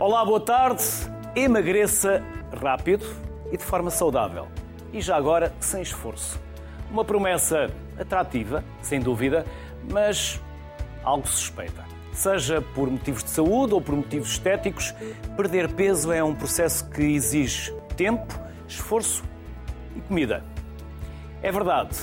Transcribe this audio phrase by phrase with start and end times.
[0.00, 0.84] Olá, boa tarde.
[1.34, 2.22] Emagreça
[2.62, 3.04] rápido
[3.50, 4.46] e de forma saudável.
[4.92, 6.40] E já agora, sem esforço.
[6.88, 7.66] Uma promessa
[7.98, 9.44] atrativa, sem dúvida,
[9.90, 10.40] mas
[11.02, 11.84] algo suspeita.
[12.12, 14.94] Seja por motivos de saúde ou por motivos estéticos,
[15.36, 18.32] perder peso é um processo que exige tempo,
[18.68, 19.24] esforço
[19.96, 20.44] e comida.
[21.42, 21.98] É verdade,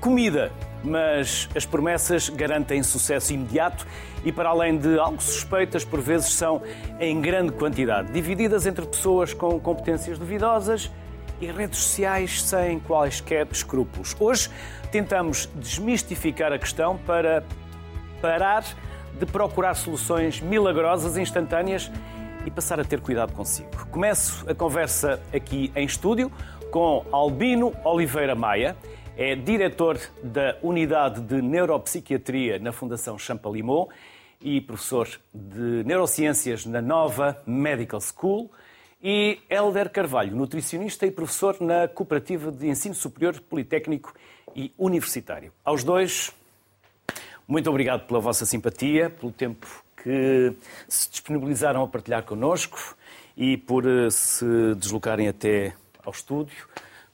[0.00, 0.50] comida,
[0.86, 3.86] mas as promessas garantem sucesso imediato
[4.24, 6.62] e, para além de algo suspeitas, por vezes são
[7.00, 10.90] em grande quantidade, divididas entre pessoas com competências duvidosas
[11.40, 14.16] e redes sociais sem quaisquer escrúpulos.
[14.18, 14.48] Hoje
[14.90, 17.44] tentamos desmistificar a questão para
[18.22, 18.64] parar
[19.18, 21.90] de procurar soluções milagrosas, instantâneas
[22.44, 23.68] e passar a ter cuidado consigo.
[23.90, 26.30] Começo a conversa aqui em estúdio
[26.70, 28.76] com Albino Oliveira Maia,
[29.16, 33.88] é diretor da Unidade de Neuropsiquiatria na Fundação Champalimau
[34.42, 38.50] e professor de Neurociências na Nova Medical School,
[39.02, 44.12] e Helder Carvalho, nutricionista e professor na Cooperativa de Ensino Superior Politécnico
[44.54, 45.52] e Universitário.
[45.64, 46.32] Aos dois,
[47.48, 49.66] muito obrigado pela vossa simpatia, pelo tempo
[50.02, 50.52] que
[50.88, 52.96] se disponibilizaram a partilhar connosco
[53.36, 56.66] e por eh, se deslocarem até ao estúdio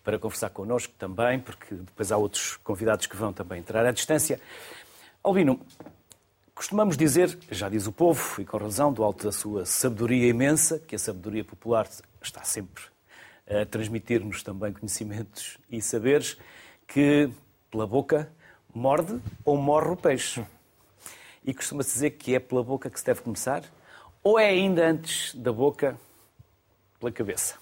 [0.03, 4.41] para conversar connosco também, porque depois há outros convidados que vão também entrar à distância.
[5.23, 5.61] Albino,
[6.55, 10.79] costumamos dizer, já diz o povo, e com razão, do alto da sua sabedoria imensa,
[10.81, 11.89] que a sabedoria popular
[12.21, 12.83] está sempre
[13.49, 16.37] a transmitir-nos também conhecimentos e saberes,
[16.87, 17.31] que
[17.71, 18.31] pela boca
[18.75, 20.45] morde ou morre o peixe.
[21.45, 23.63] E costuma-se dizer que é pela boca que se deve começar,
[24.23, 25.99] ou é ainda antes da boca,
[26.99, 27.62] pela cabeça?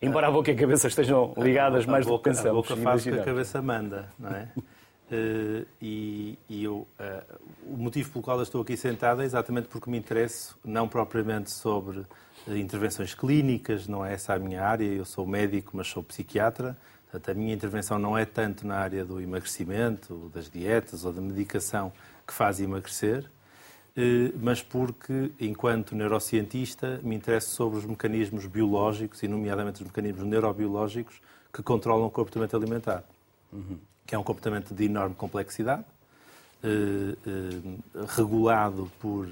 [0.00, 2.70] Embora a boca e a cabeça estejam ligadas a, mais boca, do que pensamos.
[2.70, 4.48] A boca faz o que a cabeça manda, não é?
[4.56, 9.68] uh, e, e eu, uh, o motivo pelo qual eu estou aqui sentado é exatamente
[9.68, 12.06] porque me interesso, não propriamente sobre uh,
[12.54, 16.76] intervenções clínicas, não é essa a minha área, eu sou médico, mas sou psiquiatra,
[17.10, 21.20] portanto a minha intervenção não é tanto na área do emagrecimento, das dietas ou da
[21.22, 21.92] medicação
[22.26, 23.24] que faz emagrecer,
[24.40, 31.20] mas porque, enquanto neurocientista, me interesso sobre os mecanismos biológicos, e nomeadamente os mecanismos neurobiológicos,
[31.52, 33.04] que controlam o comportamento alimentar,
[33.52, 33.78] uhum.
[34.04, 35.84] que é um comportamento de enorme complexidade,
[36.64, 39.28] eh, eh, regulado por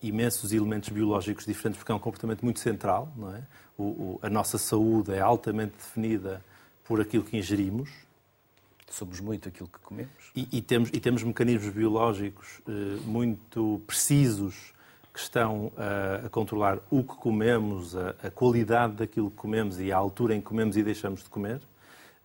[0.00, 3.12] imensos elementos biológicos diferentes, porque é um comportamento muito central.
[3.16, 3.42] Não é?
[3.76, 6.42] O, o, a nossa saúde é altamente definida
[6.84, 7.90] por aquilo que ingerimos,
[8.90, 10.32] Somos muito aquilo que comemos.
[10.34, 12.72] E, e temos, e temos mecanismos biológicos eh,
[13.04, 14.72] muito precisos
[15.12, 19.90] que estão a, a controlar o que comemos, a, a, qualidade daquilo que comemos e
[19.90, 21.60] a altura em que comemos e deixamos de comer.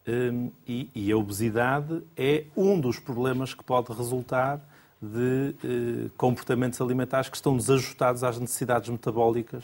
[0.08, 4.60] Um, e, e, a obesidade é um dos problemas que pode resultar
[5.02, 9.64] de eh, comportamentos alimentares que estão desajustados às necessidades metabólicas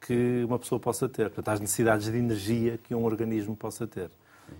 [0.00, 4.10] que uma pessoa possa ter, portanto, às necessidades de energia que um organismo possa ter.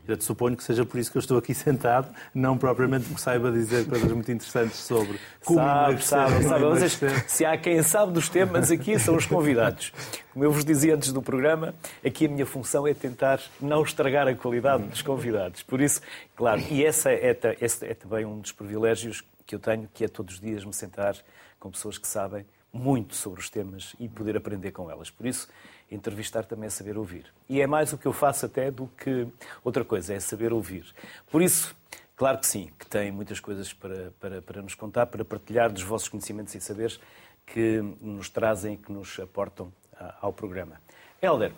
[0.07, 3.53] Eu suponho que seja por isso que eu estou aqui sentado, não propriamente porque saiba
[3.53, 6.65] dizer coisas muito interessantes sobre como sabe, sabe, sabe.
[6.65, 9.93] Vocês, se há quem sabe dos temas, aqui são os convidados.
[10.33, 14.29] Como eu vos dizia antes do programa, aqui a minha função é tentar não estragar
[14.29, 15.63] a qualidade dos convidados.
[15.63, 16.01] Por isso,
[16.37, 20.09] claro, e essa é, esse é também um dos privilégios que eu tenho, que é
[20.09, 21.17] todos os dias me sentar
[21.59, 25.11] com pessoas que sabem muito sobre os temas e poder aprender com elas.
[25.11, 25.49] Por isso,
[25.91, 27.33] entrevistar também é saber ouvir.
[27.49, 29.27] E é mais o que eu faço até do que
[29.65, 30.87] outra coisa, é saber ouvir.
[31.31, 31.75] Por isso,
[32.17, 35.83] claro que sim, que tem muitas coisas para, para, para nos contar, para partilhar dos
[35.83, 37.01] vossos conhecimentos e saberes
[37.47, 39.73] que nos trazem que nos aportam
[40.21, 40.81] ao programa.
[41.21, 41.53] Helder,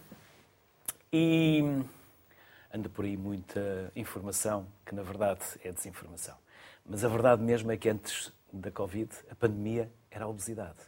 [1.13, 1.63] e
[2.73, 6.37] anda por aí muita informação que na verdade é desinformação.
[6.87, 10.79] Mas a verdade mesmo é que antes da Covid, a pandemia era a obesidade.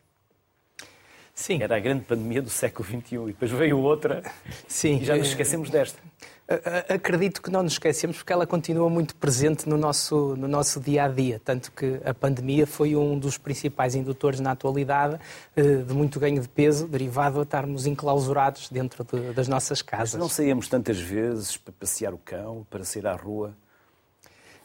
[1.34, 1.62] Sim.
[1.62, 4.22] Era a grande pandemia do século XXI e depois veio outra
[4.68, 4.98] Sim.
[4.98, 5.98] e já nos esquecemos desta.
[6.88, 11.04] Acredito que não nos esquecemos porque ela continua muito presente no nosso, no nosso dia
[11.04, 11.40] a dia.
[11.42, 15.18] Tanto que a pandemia foi um dos principais indutores na atualidade
[15.56, 20.14] eh, de muito ganho de peso, derivado a estarmos enclausurados dentro de, das nossas casas.
[20.14, 23.54] Mas não saíamos tantas vezes para passear o cão, para sair à rua.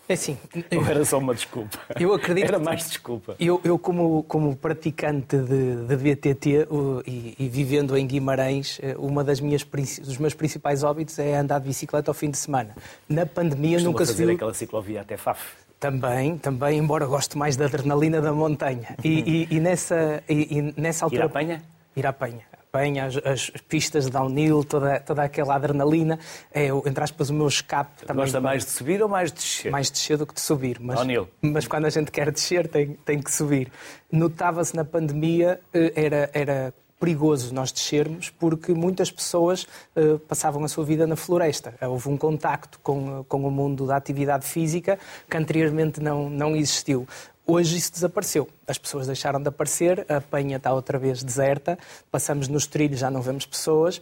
[0.09, 0.38] É sim.
[0.75, 1.77] Ou era só uma desculpa?
[2.00, 2.45] Eu acredito.
[2.45, 3.36] Era mais desculpa.
[3.39, 6.68] Eu, eu como, como praticante de, de BTT
[7.06, 11.59] e, e, vivendo em Guimarães, uh, uma das minhas dos meus principais hábitos é andar
[11.59, 12.75] de bicicleta ao fim de semana.
[13.09, 14.27] Na pandemia Costuma nunca se viu.
[14.27, 15.42] fazer aquela ciclovia até Faf.
[15.80, 18.95] Também, também, embora goste mais da adrenalina da montanha.
[19.04, 21.24] E, e, e nessa, e, nessa altura.
[21.24, 21.63] Ir à penha?
[21.95, 26.20] Ir à penha Espanha, as, as pistas de downhill, toda, toda aquela adrenalina.
[26.54, 28.24] É, entre aspas, o meu escape também.
[28.24, 29.72] Gosta mais de subir ou mais de descer?
[29.72, 30.80] Mais de descer do que de subir.
[30.80, 31.28] Mas, downhill.
[31.42, 33.72] mas quando a gente quer descer, tem, tem que subir.
[34.12, 40.68] Notava-se na pandemia, eh, era, era perigoso nós descermos porque muitas pessoas uh, passavam a
[40.68, 41.76] sua vida na floresta.
[41.82, 44.98] Houve um contacto com, com o mundo da atividade física
[45.30, 47.08] que anteriormente não, não existiu.
[47.50, 48.50] Hoje isso desapareceu.
[48.68, 51.80] As pessoas deixaram de aparecer, a penha está outra vez deserta,
[52.12, 54.02] passamos nos trilhos, já não vemos pessoas.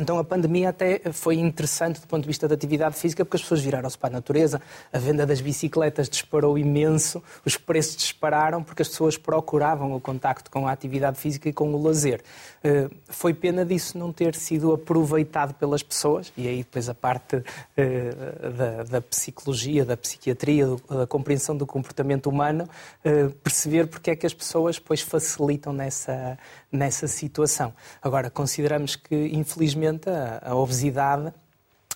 [0.00, 3.42] Então a pandemia até foi interessante do ponto de vista da atividade física, porque as
[3.42, 4.60] pessoas viraram-se para a natureza,
[4.92, 10.50] a venda das bicicletas disparou imenso, os preços dispararam, porque as pessoas procuravam o contacto
[10.50, 12.22] com a atividade física e com o lazer.
[12.62, 17.42] Eh, foi pena disso não ter sido aproveitado pelas pessoas, e aí depois a parte
[17.76, 18.10] eh,
[18.56, 22.68] da, da psicologia, da psiquiatria, da compreensão do comportamento humano,
[23.04, 26.38] eh, perceber porque é que as pessoas depois facilitam nessa,
[26.70, 27.72] nessa situação.
[28.02, 31.32] Agora, consideramos que, infelizmente, a, a obesidade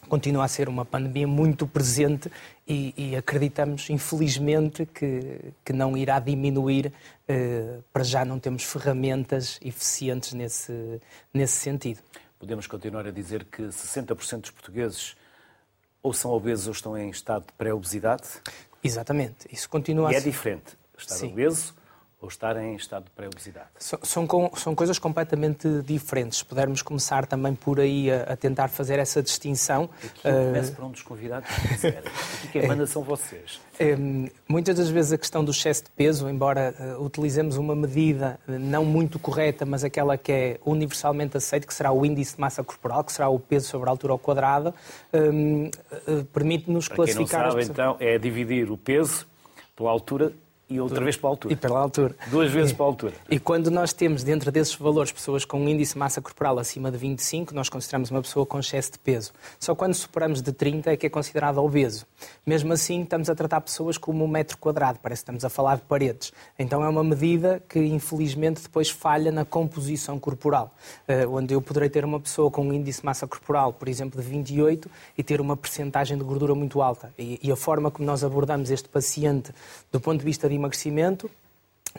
[0.08, 2.30] continua a ser uma pandemia muito presente
[2.66, 6.92] e, e acreditamos, infelizmente, que, que, não irá diminuir.
[7.28, 11.00] Eh, para já não temos ferramentas eficientes nesse,
[11.32, 12.00] nesse sentido.
[12.38, 15.16] Podemos continuar a dizer que 60% dos portugueses
[16.02, 18.24] ou são obesos ou estão em estado de pré-obesidade?
[18.82, 19.46] Exatamente.
[19.50, 21.32] Isso continua e a é diferente estar Sim.
[21.32, 21.74] obeso
[22.22, 23.66] ou estar em estado de pré-obesidade?
[23.76, 26.38] São, são, são, coisas completamente diferentes.
[26.38, 29.90] Se pudermos começar também por aí a, a tentar fazer essa distinção.
[30.02, 30.46] Aqui eu uh...
[30.46, 31.48] começo para um dos convidados
[31.80, 33.60] que Aqui quem manda são vocês.
[33.78, 33.96] É,
[34.46, 38.84] muitas das vezes a questão do excesso de peso, embora uh, utilizemos uma medida não
[38.84, 43.02] muito correta, mas aquela que é universalmente aceita, que será o índice de massa corporal,
[43.02, 44.72] que será o peso sobre a altura ao quadrado,
[45.12, 47.48] um, uh, permite-nos classificar...
[47.48, 49.26] Quem não sabe, então, é dividir o peso
[49.74, 50.32] pela altura
[50.72, 51.52] e outra vez para a altura.
[51.52, 52.16] E pela altura.
[52.28, 53.12] Duas vezes para a altura.
[53.30, 56.90] E quando nós temos dentro desses valores pessoas com um índice de massa corporal acima
[56.90, 59.32] de 25, nós consideramos uma pessoa com excesso de peso.
[59.60, 62.06] Só quando superamos de 30 é que é considerado obeso.
[62.46, 65.76] Mesmo assim, estamos a tratar pessoas como um metro quadrado, parece que estamos a falar
[65.76, 66.32] de paredes.
[66.58, 70.74] Então é uma medida que, infelizmente, depois falha na composição corporal,
[71.06, 74.20] eh, onde eu poderei ter uma pessoa com um índice de massa corporal, por exemplo,
[74.20, 77.12] de 28 e ter uma percentagem de gordura muito alta.
[77.18, 79.52] E a forma como nós abordamos este paciente
[79.90, 81.30] do ponto de vista de emagrecimento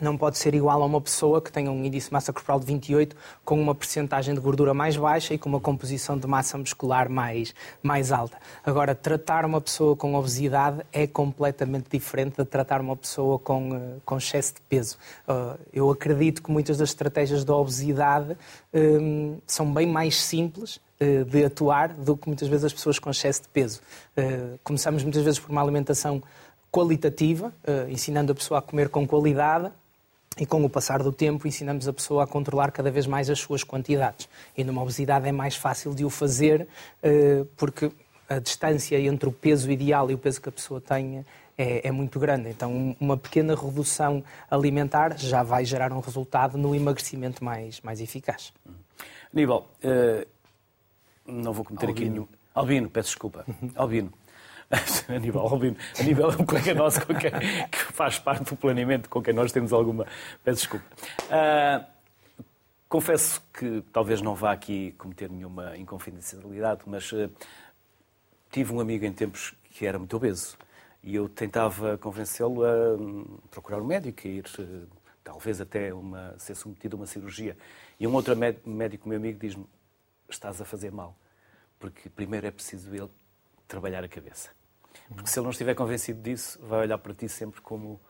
[0.00, 2.66] não pode ser igual a uma pessoa que tenha um índice de massa corporal de
[2.66, 3.14] 28
[3.44, 7.54] com uma percentagem de gordura mais baixa e com uma composição de massa muscular mais,
[7.82, 8.36] mais alta.
[8.64, 13.96] Agora, tratar uma pessoa com obesidade é completamente diferente de tratar uma pessoa com, eh,
[14.04, 14.98] com excesso de peso.
[15.28, 18.36] Eh, eu acredito que muitas das estratégias da obesidade
[18.72, 23.10] um, são bem mais simples eh, de atuar do que muitas vezes as pessoas com
[23.10, 23.80] excesso de peso.
[24.62, 26.22] Começamos muitas vezes por uma alimentação
[26.74, 29.70] qualitativa, uh, ensinando a pessoa a comer com qualidade
[30.36, 33.38] e com o passar do tempo ensinamos a pessoa a controlar cada vez mais as
[33.38, 34.28] suas quantidades.
[34.58, 36.66] E numa obesidade é mais fácil de o fazer
[37.00, 37.92] uh, porque
[38.28, 41.24] a distância entre o peso ideal e o peso que a pessoa tem
[41.56, 42.48] é, é, muito grande.
[42.48, 48.52] Então, uma pequena redução alimentar já vai gerar um resultado no emagrecimento mais, mais eficaz.
[49.32, 50.26] Aníbal, uh,
[51.24, 52.06] não vou cometer Albino.
[52.06, 52.28] aqui nenhum.
[52.52, 53.46] Albino, peço desculpa.
[53.76, 54.12] Albino.
[55.08, 57.30] Aníbal Albino, Aníbal é um colega nosso quem,
[57.70, 60.06] que faz parte do planeamento, com quem nós temos alguma.
[60.42, 60.84] Peço desculpa.
[61.24, 61.84] Uh,
[62.88, 67.30] confesso que talvez não vá aqui cometer nenhuma inconfidencialidade, mas uh,
[68.50, 70.56] tive um amigo em tempos que era muito obeso
[71.02, 74.88] e eu tentava convencê-lo a um, procurar um médico, a ir uh,
[75.22, 77.56] talvez até uma, ser submetido a uma cirurgia.
[77.98, 79.66] E um outro médico, meu amigo, diz-me:
[80.28, 81.16] estás a fazer mal,
[81.78, 83.10] porque primeiro é preciso ele
[83.68, 84.50] trabalhar a cabeça.
[85.08, 88.00] Porque se ele não estiver convencido disso, vai olhar para ti sempre como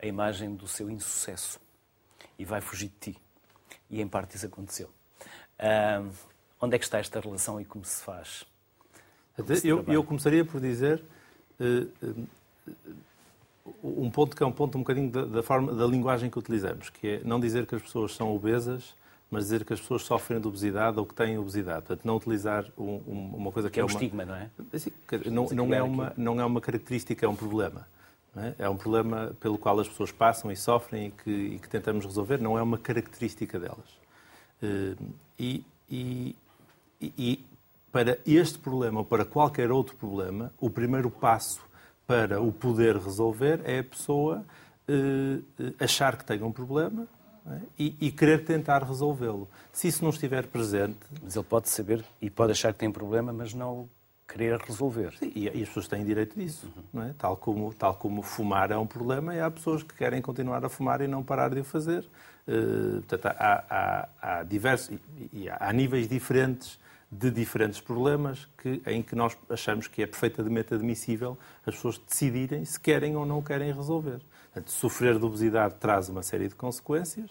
[0.00, 1.60] a imagem do seu insucesso
[2.38, 3.18] e vai fugir de ti.
[3.88, 4.88] E em parte isso aconteceu.
[5.58, 6.12] Uh,
[6.60, 8.44] onde é que está esta relação e como se faz?
[9.36, 11.02] Como se eu, eu, começaria por dizer
[11.60, 12.26] uh,
[13.82, 16.90] um ponto que é um ponto um bocadinho da, da, forma da linguagem que utilizamos,
[16.90, 18.94] que é não dizer que as pessoas são obesas
[19.32, 21.86] mas dizer que as pessoas sofrem de obesidade ou que têm obesidade.
[21.86, 23.92] Portanto, não utilizar um, um, uma coisa que, é, é um uma...
[23.92, 24.50] estigma, não é?
[25.30, 27.88] Não, não, é uma, não é uma característica, é um problema.
[28.36, 28.64] É?
[28.64, 28.68] é?
[28.68, 32.42] um problema pelo qual as pessoas passam e sofrem e que, e que tentamos resolver,
[32.42, 33.98] não é uma característica delas.
[34.62, 34.96] Eh,
[35.38, 36.36] e, e,
[37.00, 37.44] e
[37.90, 41.62] para este problema ou para qualquer outro problema, o primeiro passo
[42.06, 44.44] para o poder resolver é a pessoa
[44.86, 45.38] eh,
[45.80, 47.08] achar que tem um problema?
[47.78, 49.48] E, e, querer tentar resolvê-lo.
[49.72, 50.98] Se isso não estiver presente.
[51.22, 53.88] Mas ele pode saber e pode achar que tem problema, mas não
[54.28, 55.12] querer resolver.
[55.18, 57.14] Sim, e, as pessoas têm direito disso, não é?
[57.18, 60.68] Tal como, tal como fumar é um problema, e há pessoas que querem continuar a
[60.68, 62.08] fumar e não parar de o fazer.
[62.46, 64.08] Uh, portanto, há, há,
[64.38, 66.78] há diversos, e, e há níveis diferentes
[67.10, 72.64] de diferentes problemas que, em que nós achamos que é perfeitamente admissível as pessoas decidirem
[72.64, 74.20] se querem ou não querem resolver.
[74.52, 77.30] Portanto, sofrer de obesidade traz uma série de consequências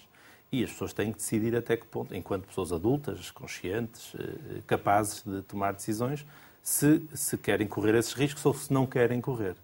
[0.52, 5.24] e as pessoas têm que decidir até que ponto, enquanto pessoas adultas, conscientes, eh, capazes
[5.24, 6.26] de tomar decisões,
[6.62, 9.56] se, se querem correr esses riscos ou se não querem correr.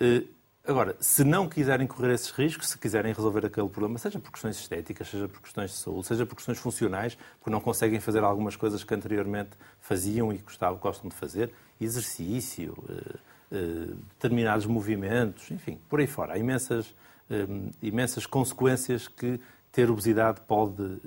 [0.00, 0.24] Eh,
[0.66, 4.56] Agora, se não quiserem correr esses riscos, se quiserem resolver aquele problema, seja por questões
[4.56, 8.56] estéticas, seja por questões de saúde, seja por questões funcionais, porque não conseguem fazer algumas
[8.56, 13.18] coisas que anteriormente faziam e gostavam, gostam de fazer, exercício, eh, eh,
[13.56, 16.34] determinados movimentos, enfim, por aí fora.
[16.34, 16.94] Há imensas,
[17.30, 17.46] eh,
[17.82, 19.40] imensas consequências que
[19.72, 21.00] ter obesidade pode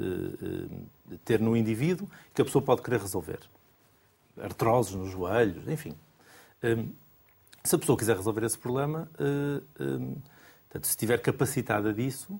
[1.23, 3.39] ter no indivíduo que a pessoa pode querer resolver.
[4.41, 5.95] Artroses nos joelhos, enfim.
[7.63, 12.37] Se a pessoa quiser resolver esse problema, portanto, se estiver capacitada disso,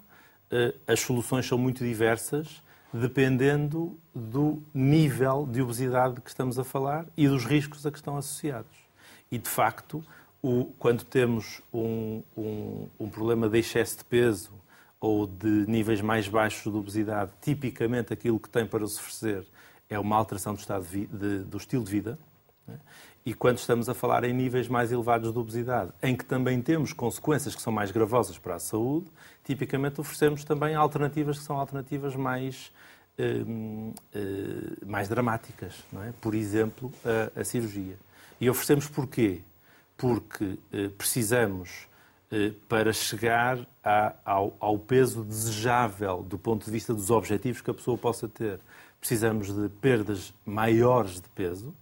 [0.86, 2.62] as soluções são muito diversas,
[2.94, 8.18] dependendo do nível de obesidade que estamos a falar e dos riscos a que estão
[8.18, 8.87] associados.
[9.32, 10.04] E, de facto,
[10.42, 14.52] o, quando temos um, um, um, problema de excesso de peso
[15.00, 19.46] ou de níveis mais baixos de obesidade, tipicamente aquilo que tem para se oferecer
[19.90, 22.20] é uma alteração do, estado de, de, do estilo de vida.
[22.68, 22.78] Né?
[23.26, 26.94] E quando estamos a falar em níveis mais elevados de obesidade, em que também temos
[26.94, 29.08] consequências que são mais gravosas para a saúde,
[29.44, 32.72] tipicamente oferecemos também alternativas que são alternativas mais,
[33.20, 35.74] hum, hum, mais dramáticas.
[36.08, 36.14] É?
[36.22, 37.98] Por exemplo, a, a cirurgia.
[38.40, 39.42] E oferecemos porquê?
[39.98, 41.88] Porque eh, precisamos,
[42.32, 47.72] eh, para chegar a, ao, ao peso desejável do ponto de vista dos objetivos que
[47.72, 48.60] a pessoa possa ter,
[49.00, 51.74] precisamos de perdas maiores de peso,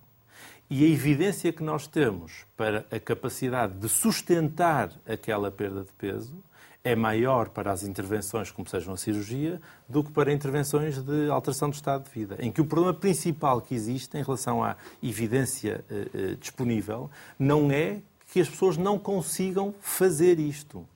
[0.69, 6.35] e a evidência que nós temos para a capacidade de sustentar aquela perda de peso
[6.85, 11.67] é maior para as intervenções, como sejam a cirurgia, do que para intervenções de alteração
[11.67, 15.83] do estado de vida, em que o problema principal que existe em relação à evidência
[15.89, 18.01] eh, eh, disponível não é
[18.31, 20.87] que as pessoas não consigam fazer isto.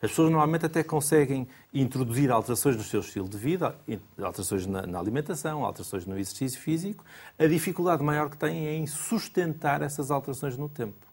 [0.00, 3.76] As pessoas normalmente até conseguem introduzir alterações no seu estilo de vida,
[4.18, 7.04] alterações na, na, alimentação, alterações no exercício físico.
[7.38, 11.06] A dificuldade maior que têm é em sustentar essas alterações no tempo.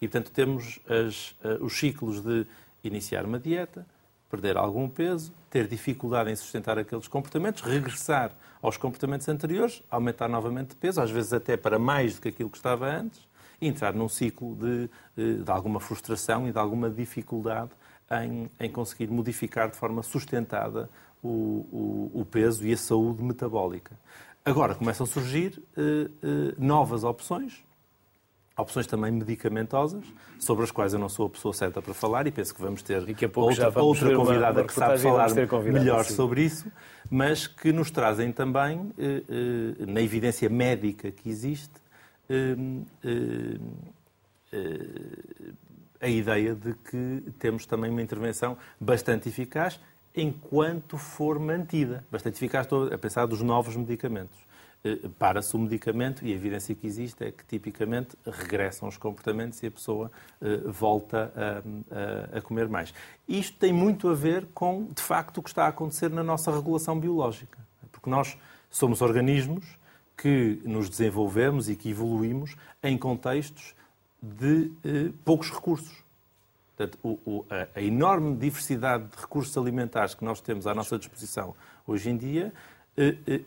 [0.00, 2.46] E, portanto, temos as, eh, os ciclos de
[2.82, 3.86] iniciar uma dieta,
[4.30, 8.32] perder algum peso, ter dificuldade em sustentar aqueles comportamentos, regressar
[8.62, 12.48] aos comportamentos anteriores, aumentar novamente de peso, às vezes até para mais do que aquilo
[12.48, 13.28] que estava antes,
[13.60, 17.70] e entrar num ciclo de, eh, de alguma frustração e de alguma dificuldade
[18.10, 20.88] em, em conseguir modificar de forma sustentada
[21.22, 23.98] o, o, o, peso e a saúde metabólica.
[24.44, 27.62] Agora começam a surgir uh, uh, novas opções,
[28.60, 30.04] opções também medicamentosas,
[30.38, 32.82] sobre as quais eu não sou a pessoa certa para falar e penso que vamos
[32.82, 32.98] ter
[33.34, 36.14] outra, vamos outra convidada uma, uma que sabe falar melhor sim.
[36.14, 36.70] sobre isso,
[37.10, 41.80] mas que nos trazem também, uh, na evidência médica que existe,
[46.00, 49.80] a ideia de que temos também uma intervenção bastante eficaz
[50.14, 52.04] enquanto for mantida.
[52.10, 54.38] Bastante eficaz, estou a pensar dos novos medicamentos.
[54.82, 59.62] Eh, para-se o medicamento e a evidência que existe é que tipicamente regressam os comportamentos
[59.62, 60.10] e a pessoa
[60.40, 62.94] eh, volta a, a, a comer mais.
[63.28, 66.50] Isto tem muito a ver com, de facto, o que está a acontecer na nossa
[66.50, 67.58] regulação biológica.
[67.92, 68.38] Porque nós
[68.70, 69.78] somos organismos
[70.16, 73.74] que nos desenvolvemos e que evoluímos em contextos
[74.22, 76.02] de eh, poucos recursos.
[76.74, 80.98] Portanto, o, o, a, a, enorme diversidade de recursos alimentares que nós temos à nossa
[80.98, 81.54] disposição
[81.86, 82.50] hoje em dia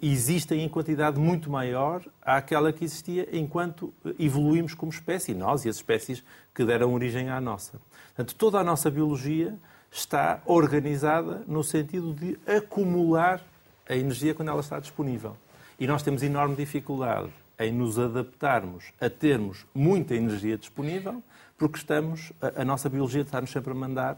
[0.02, 5.76] existem em quantidade muito maior àquela que existia enquanto evoluímos como espécie, nós e as
[5.76, 6.24] espécies
[6.54, 7.80] que deram origem à nossa.
[8.08, 9.56] Portanto, toda a nossa biologia
[9.92, 13.42] está organizada no sentido de acumular
[13.88, 15.38] a energia quando ela está disponível.
[15.80, 21.22] E nós temos enorme dificuldade em nos adaptarmos a termos muita energia disponível,
[21.58, 24.18] porque estamos, a, a nossa biologia está-nos sempre a mandar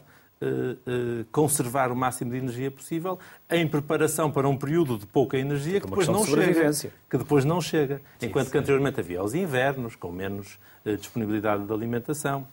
[1.32, 3.18] conservar o máximo de energia possível
[3.50, 6.72] em preparação para um período de pouca energia que depois não chega.
[7.10, 8.02] Que depois não chega.
[8.22, 12.48] Enquanto que anteriormente havia os invernos, com menos uh, disponibilidade de alimentação,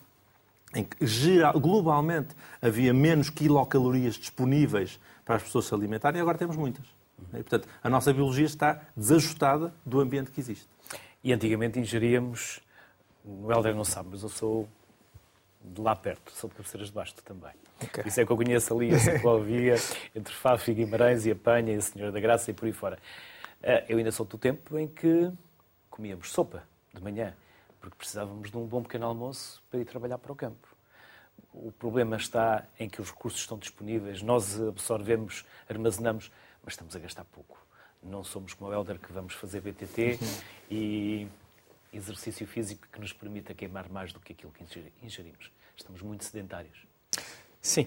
[0.74, 6.38] em que geral, globalmente havia menos quilocalorias disponíveis para as pessoas se alimentarem, e agora
[6.38, 6.84] temos muitas.
[7.34, 10.68] E, portanto, a nossa biologia está desajustada do ambiente que existe.
[11.22, 12.60] E antigamente ingeríamos,
[13.24, 14.68] o Helder não sabe, mas eu sou
[15.64, 17.52] de lá perto, sou de cabeceiras de Basto também.
[17.84, 18.04] Okay.
[18.06, 19.74] Isso é que eu conheço ali a ciclovia
[20.14, 22.98] entre Fafo e Guimarães e Apanha e a Senhora da Graça e por aí fora.
[23.62, 25.30] Eh, eu ainda sou do tempo em que
[25.90, 27.34] comíamos sopa de manhã.
[27.80, 30.68] porque precisávamos de um bom pequeno almoço para ir trabalhar para o campo.
[31.52, 36.30] O problema está em que os recursos estão disponíveis, nós absorvemos, armazenamos,
[36.62, 37.58] mas estamos a gastar pouco.
[38.00, 40.28] Não somos como o Helder que vamos fazer BTT uhum.
[40.70, 41.28] e
[41.92, 44.64] exercício físico que nos permita queimar mais do que aquilo que
[45.02, 45.50] ingerimos.
[45.76, 46.86] Estamos muito sedentários.
[47.64, 47.86] Sim,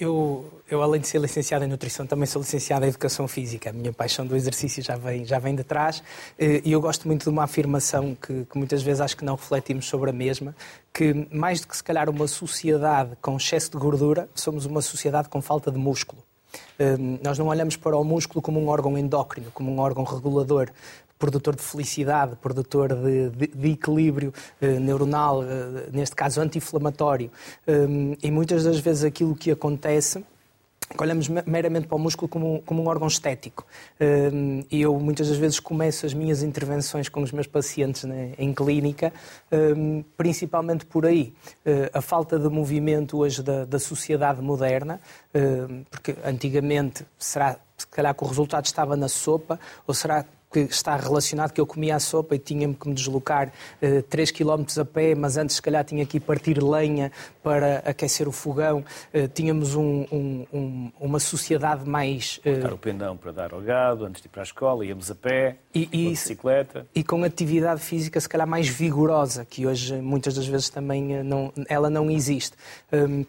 [0.00, 3.70] eu, eu além de ser licenciado em nutrição, também sou licenciado em educação física.
[3.70, 6.00] A minha paixão do exercício já vem, já vem de trás
[6.38, 9.34] eh, e eu gosto muito de uma afirmação que, que muitas vezes acho que não
[9.34, 10.54] refletimos sobre a mesma,
[10.94, 15.28] que mais do que se calhar uma sociedade com excesso de gordura, somos uma sociedade
[15.28, 16.22] com falta de músculo.
[16.78, 20.70] Eh, nós não olhamos para o músculo como um órgão endócrino, como um órgão regulador
[21.18, 27.30] produtor de felicidade, produtor de, de, de equilíbrio eh, neuronal, eh, neste caso anti-inflamatório.
[27.66, 30.24] Um, e muitas das vezes aquilo que acontece
[30.88, 33.66] que olhamos meramente para o músculo como, como um órgão estético.
[34.70, 38.54] E eu muitas das vezes começo as minhas intervenções com os meus pacientes né, em
[38.54, 39.12] clínica,
[40.16, 41.34] principalmente por aí.
[41.66, 45.00] Uh, a falta de movimento hoje da, da sociedade moderna,
[45.90, 50.24] porque antigamente será se calhar que o resultado estava na sopa, ou será
[50.64, 54.30] que está relacionado que eu comia a sopa e tinha-me que me deslocar uh, 3
[54.30, 58.32] km a pé, mas antes se calhar tinha que ir partir lenha para aquecer o
[58.32, 58.84] fogão.
[59.12, 62.40] Uh, tínhamos um, um, um, uma sociedade mais...
[62.42, 65.14] Cortar o pendão para dar ao gado, antes de ir para a escola, íamos a
[65.14, 66.86] pé, e, e, bicicleta.
[66.94, 71.22] E com atividade física se calhar mais vigorosa, que hoje muitas das vezes também eh,
[71.22, 72.56] não, ela não existe.
[72.92, 73.24] Um,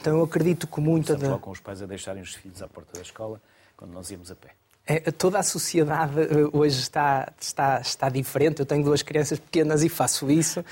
[0.00, 1.16] então eu acredito que muita...
[1.16, 1.38] Da...
[1.38, 3.40] com os pais a deixarem os filhos à porta da escola
[3.76, 4.61] quando nós íamos a pé.
[4.84, 8.58] É, toda a sociedade eh, hoje está, está, está diferente.
[8.58, 10.64] Eu tenho duas crianças pequenas e faço isso.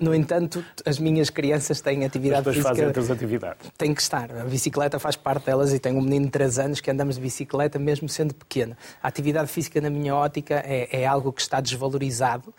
[0.00, 2.70] No entanto, as minhas crianças têm atividade Mas física.
[2.70, 3.70] fazem outras atividades.
[3.76, 4.30] Tem que estar.
[4.30, 7.20] A bicicleta faz parte delas e tenho um menino de 3 anos que andamos de
[7.20, 8.74] bicicleta mesmo sendo pequeno.
[9.02, 12.54] A atividade física, na minha ótica, é, é algo que está desvalorizado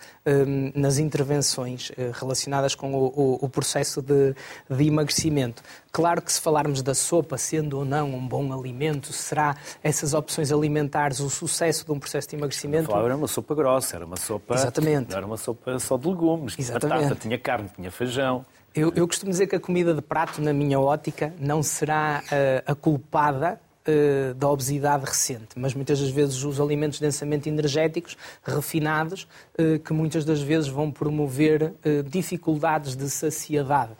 [0.76, 4.36] nas intervenções uh, relacionadas com o, o, o processo de,
[4.70, 5.64] de emagrecimento.
[5.92, 10.52] Claro que se falarmos da sopa sendo ou não um bom alimento, será essas opções
[10.52, 12.92] alimentares o sucesso de um processo de emagrecimento?
[12.92, 14.56] Não, era uma sopa grossa, era uma sopa.
[14.56, 15.12] Exatamente.
[15.12, 17.04] Não era uma sopa só de legumes, Exatamente.
[17.04, 18.46] batata, tinha carne, tinha feijão.
[18.76, 22.72] Eu, eu, costumo dizer que a comida de prato, na minha ótica, não será uh,
[22.72, 29.26] a culpada eh, da obesidade recente, mas muitas das vezes os alimentos densamente energéticos, refinados,
[29.58, 33.94] uh, que muitas das vezes vão promover uh, dificuldades de saciedade.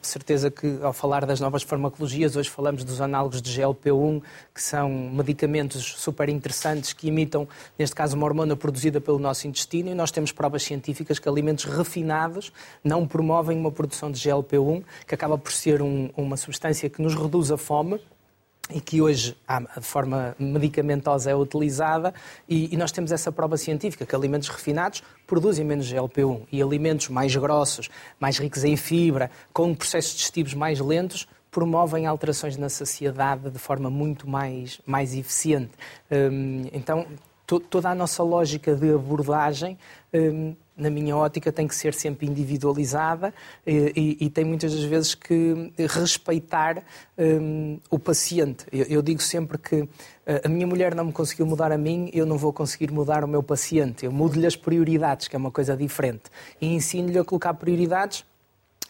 [0.00, 4.22] certeza que ao falar das novas farmacologias, hoje falamos dos análogos de GLP-1,
[4.54, 9.90] que são medicamentos super interessantes que imitam, neste caso, uma hormona produzida pelo nosso intestino,
[9.90, 12.52] e nós temos provas científicas que alimentos refinados
[12.84, 17.16] não promovem uma produção de GLP-1, que acaba por ser um, uma substância que nos
[17.16, 18.00] reduz a fome,
[18.70, 19.36] e que hoje
[19.76, 22.12] de forma medicamentosa é utilizada
[22.48, 27.34] e, nós temos essa prova científica que alimentos refinados produzem menos GLP-1 e alimentos mais
[27.34, 27.88] grossos,
[28.20, 33.90] mais ricos em fibra, com processos digestivos mais lentos, promovem alterações na saciedade de forma
[33.90, 35.72] muito mais, mais eficiente.
[36.10, 37.06] Hum, então,
[37.46, 39.78] to, toda a nossa lógica de abordagem
[40.12, 43.34] hum, na minha ótica, tem que ser sempre individualizada
[43.66, 46.82] e, e, e tem muitas das vezes que respeitar
[47.18, 48.64] um, o paciente.
[48.72, 49.88] Eu, eu, digo sempre que
[50.24, 53.24] eh, a minha mulher não me conseguiu mudar a mim, eu não vou conseguir mudar
[53.24, 54.06] o meu paciente.
[54.06, 56.24] Eu mudo-lhe as prioridades, que é uma coisa diferente.
[56.60, 58.24] E ensino-lhe a colocar prioridades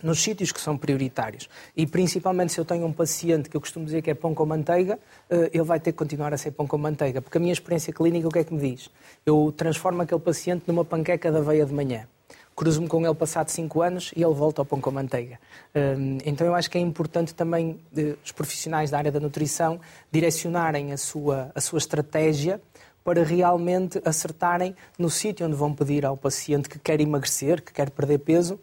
[0.03, 1.49] nos sítios que são prioritários.
[1.77, 4.47] E principalmente se eu tenho um paciente que eu costumo dizer que é pão com
[4.47, 7.21] manteiga, eh, ele vai ter que continuar a ser pão com manteiga.
[7.21, 8.91] Porque a minha experiência clínica, o que é que me diz?
[9.27, 12.07] Eu transformo aquele paciente numa panqueca da aveia de manhã.
[12.55, 15.39] Cruzo-me com ele passado 5 anos e ele volta ao pão com manteiga.
[15.75, 19.81] Ehm, então eu acho que é importante também eh, os profissionais da área da nutrição
[20.11, 22.61] direcionarem a sua, a sua estratégia
[23.05, 27.91] para realmente acertarem no sítio onde vão pedir ao paciente que quer emagrecer, que quer
[27.91, 28.59] perder peso,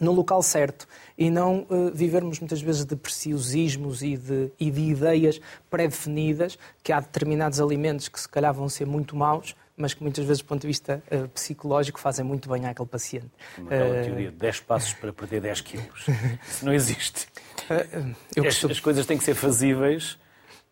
[0.00, 4.80] no local certo e não uh, vivermos muitas vezes de preciosismos e de, e de
[4.80, 10.02] ideias pré-definidas que há determinados alimentos que se calhar vão ser muito maus, mas que
[10.02, 13.30] muitas vezes, do ponto de vista uh, psicológico, fazem muito bem àquele paciente.
[13.56, 14.04] Como aquela uh...
[14.04, 16.06] teoria, 10 passos para perder 10 quilos.
[16.46, 17.28] Isso não existe.
[17.70, 18.72] Uh, costumo...
[18.72, 20.18] as, as, coisas têm que ser fazíveis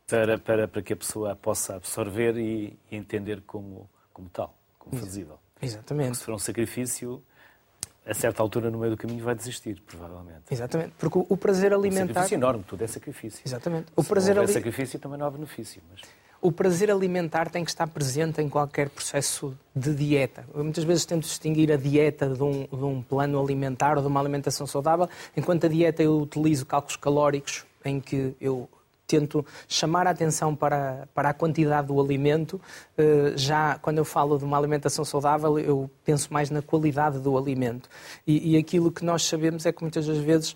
[0.05, 4.97] para, para, para que a pessoa possa absorver e, e entender como, como tal, como
[4.97, 5.39] fazível.
[5.63, 6.09] Exatamente.
[6.09, 7.23] Porque se for um sacrifício,
[8.09, 10.43] a certa altura no meio do caminho vai desistir, provavelmente.
[10.51, 12.05] Exatamente, porque o prazer alimentar...
[12.05, 13.41] Um sacrifício enorme, tudo é sacrifício.
[13.45, 13.87] Exatamente.
[13.95, 14.53] O Se prazer não ali...
[14.53, 16.01] sacrifício também não há benefício, mas...
[16.41, 20.45] O prazer alimentar tem que estar presente em qualquer processo de dieta.
[20.55, 24.09] Eu muitas vezes tento distinguir a dieta de um, de um plano alimentar ou de
[24.09, 28.69] uma alimentação saudável, enquanto a dieta eu utilizo cálculos calóricos em que eu
[29.09, 32.61] tento chamar a atenção para, para a quantidade do alimento.
[32.97, 37.37] Eh, já quando eu falo de uma alimentação saudável, eu penso mais na qualidade do
[37.37, 37.89] alimento.
[38.27, 40.55] E, e aquilo que nós sabemos é que muitas das vezes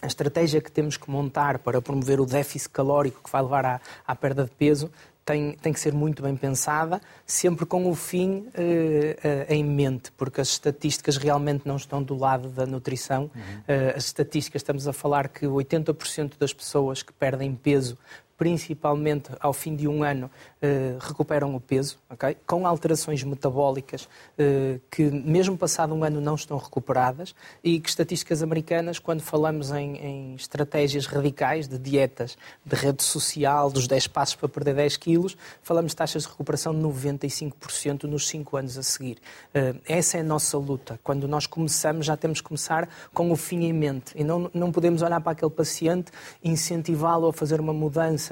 [0.00, 3.80] a estratégia que temos que montar para promover o déficit calórico que vai levar à,
[4.06, 4.90] à perda de peso
[5.24, 10.12] tem, tem que ser muito bem pensada, sempre com o fim eh, eh, em mente,
[10.12, 13.30] porque as estatísticas realmente não estão do lado da nutrição.
[13.34, 13.62] Uhum.
[13.66, 17.96] Eh, as estatísticas, estamos a falar que 80% das pessoas que perdem peso
[18.36, 22.36] principalmente ao fim de um ano, eh, recuperam o peso, okay?
[22.46, 28.42] com alterações metabólicas eh, que, mesmo passado um ano, não estão recuperadas e que estatísticas
[28.42, 34.34] americanas, quando falamos em, em, estratégias radicais de dietas, de rede social, dos 10 passos
[34.34, 38.82] para perder 10 quilos, falamos de taxas de recuperação de 95% nos 5 anos a
[38.82, 39.18] seguir.
[39.52, 40.98] Eh, essa é a nossa luta.
[41.04, 44.72] Quando nós começamos, já temos que começar com o fim em mente e não, não
[44.72, 46.10] podemos olhar para aquele paciente,
[46.42, 48.23] incentivá-lo a fazer uma mudança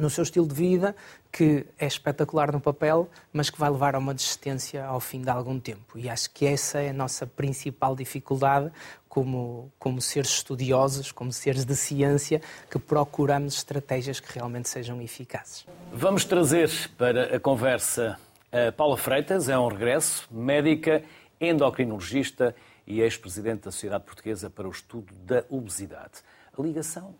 [0.00, 0.96] no seu estilo de vida,
[1.30, 5.30] que é espetacular no papel, mas que vai levar a uma desistência ao fim de
[5.30, 5.98] algum tempo.
[5.98, 8.72] E acho que essa é a nossa principal dificuldade
[9.08, 15.66] como, como seres estudiosos, como seres de ciência, que procuramos estratégias que realmente sejam eficazes.
[15.92, 18.18] Vamos trazer para a conversa
[18.52, 21.02] a Paula Freitas, é um regresso, médica,
[21.40, 22.54] endocrinologista
[22.86, 26.22] e ex-presidente da Sociedade Portuguesa para o Estudo da Obesidade.
[26.56, 27.14] A ligação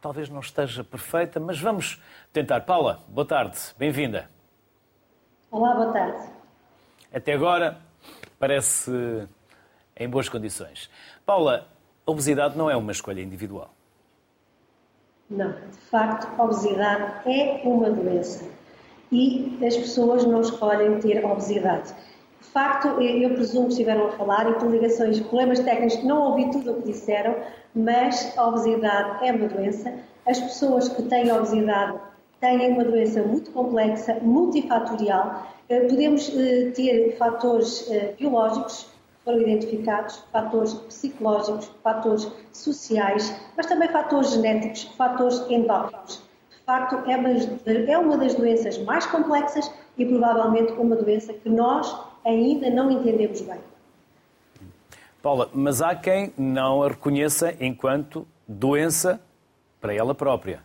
[0.00, 2.00] talvez não esteja perfeita, mas vamos
[2.32, 2.60] tentar.
[2.62, 4.30] Paula, boa tarde, bem-vinda.
[5.50, 6.30] Olá, boa tarde.
[7.12, 7.78] Até agora
[8.38, 8.90] parece
[9.96, 10.90] em boas condições.
[11.24, 11.66] Paula,
[12.06, 13.70] a obesidade não é uma escolha individual.
[15.28, 18.48] Não, de facto, a obesidade é uma doença
[19.10, 21.94] e as pessoas não escolhem ter obesidade.
[22.46, 26.50] De facto, eu presumo que estiveram a falar e por ligações, problemas técnicos, não ouvi
[26.50, 27.34] tudo o que disseram,
[27.74, 29.92] mas a obesidade é uma doença.
[30.26, 31.98] As pessoas que têm obesidade
[32.40, 35.46] têm uma doença muito complexa, multifatorial.
[35.68, 38.88] Eh, podemos eh, ter fatores eh, biológicos
[39.22, 46.22] foram identificados, fatores psicológicos, fatores sociais, mas também fatores genéticos, fatores endócrinos.
[46.50, 52.05] De facto, é, é uma das doenças mais complexas e provavelmente uma doença que nós
[52.26, 53.58] ainda não entendemos bem.
[55.22, 59.20] Paula, mas há quem não a reconheça enquanto doença
[59.80, 60.60] para ela própria.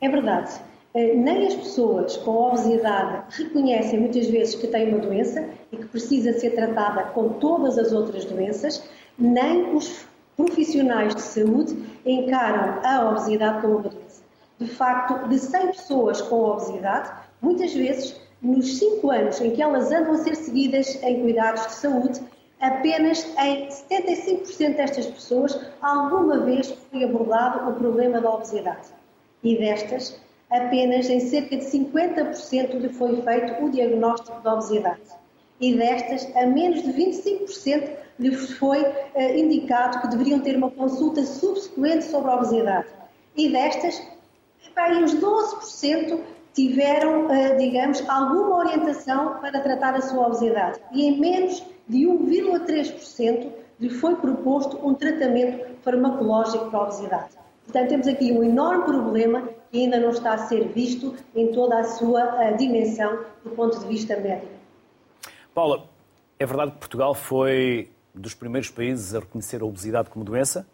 [0.00, 0.60] É verdade.
[0.94, 5.86] Eh, nem as pessoas com obesidade reconhecem muitas vezes que têm uma doença e que
[5.86, 8.82] precisa ser tratada com todas as outras doenças,
[9.18, 14.22] nem os profissionais de saúde encaram a obesidade como uma doença.
[14.58, 17.10] De facto, de 100 pessoas com obesidade,
[17.40, 21.72] muitas vezes, nos 5 anos em que elas andam a ser seguidas em cuidados de
[21.74, 22.20] saúde,
[22.60, 28.88] apenas em 75% destas pessoas alguma vez foi abordado o problema da obesidade.
[29.42, 30.20] E destas,
[30.50, 35.00] apenas em cerca de 50% lhe foi feito o diagnóstico da obesidade.
[35.60, 41.24] E destas, a menos de 25% lhe foi uh, indicado que deveriam ter uma consulta
[41.24, 42.88] subsequente sobre a obesidade.
[43.36, 44.00] E destas,
[44.74, 46.20] bem, uns 12%
[46.58, 50.80] tiveram, uh, digamos, alguma orientação para tratar a sua obesidade.
[50.92, 57.28] E em menos de 1,3% lhe foi proposto um tratamento farmacológico para a obesidade.
[57.62, 61.78] Portanto, temos aqui um enorme problema que ainda não está a ser visto em toda
[61.78, 64.52] a sua uh, dimensão do ponto de vista médico.
[65.54, 65.84] Paula,
[66.40, 70.66] é verdade que Portugal foi dos primeiros países a reconhecer a obesidade como doença?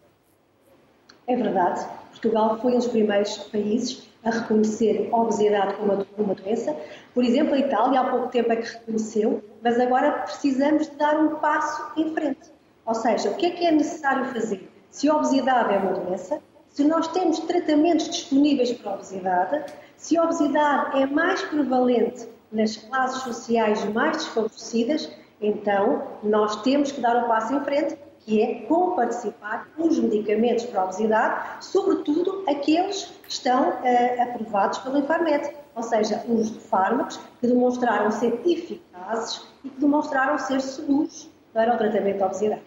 [1.27, 1.85] É verdade.
[2.09, 6.75] Portugal foi um dos primeiros países a reconhecer a obesidade como uma doença.
[7.13, 11.17] Por exemplo, a Itália há pouco tempo é que reconheceu, mas agora precisamos de dar
[11.19, 12.51] um passo em frente.
[12.85, 14.69] Ou seja, o que é que é necessário fazer?
[14.89, 20.17] Se a obesidade é uma doença, se nós temos tratamentos disponíveis para a obesidade, se
[20.17, 27.23] a obesidade é mais prevalente nas classes sociais mais desfavorecidas, então nós temos que dar
[27.23, 33.31] um passo em frente que é comparticipar os medicamentos para a obesidade, sobretudo aqueles que
[33.31, 39.79] estão uh, aprovados pela Infarmed, ou seja, os fármacos que demonstraram ser eficazes e que
[39.79, 42.61] demonstraram ser seguros para o tratamento da obesidade.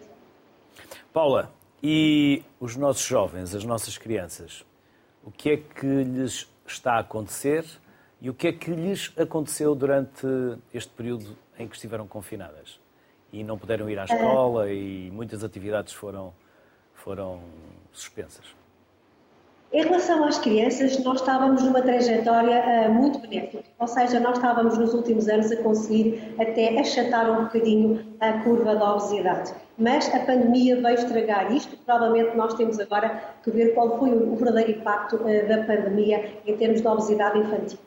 [1.11, 1.51] Paula,
[1.83, 4.65] e os nossos jovens, as nossas crianças,
[5.23, 7.65] o que é que lhes está a acontecer
[8.21, 10.27] e o que é que lhes aconteceu durante
[10.73, 12.79] este período em que estiveram confinadas?
[13.31, 16.33] E não puderam ir à escola e muitas atividades foram,
[16.93, 17.39] foram
[17.91, 18.59] suspensas.
[19.71, 24.75] Em relação às crianças, nós estávamos numa trajetória uh, muito benéfica, ou seja, nós estávamos
[24.79, 29.53] nos últimos anos a conseguir até achatar um bocadinho a curva da obesidade.
[29.77, 34.35] Mas a pandemia veio estragar isto, provavelmente nós temos agora que ver qual foi o
[34.35, 37.77] verdadeiro impacto uh, da pandemia em termos de obesidade infantil.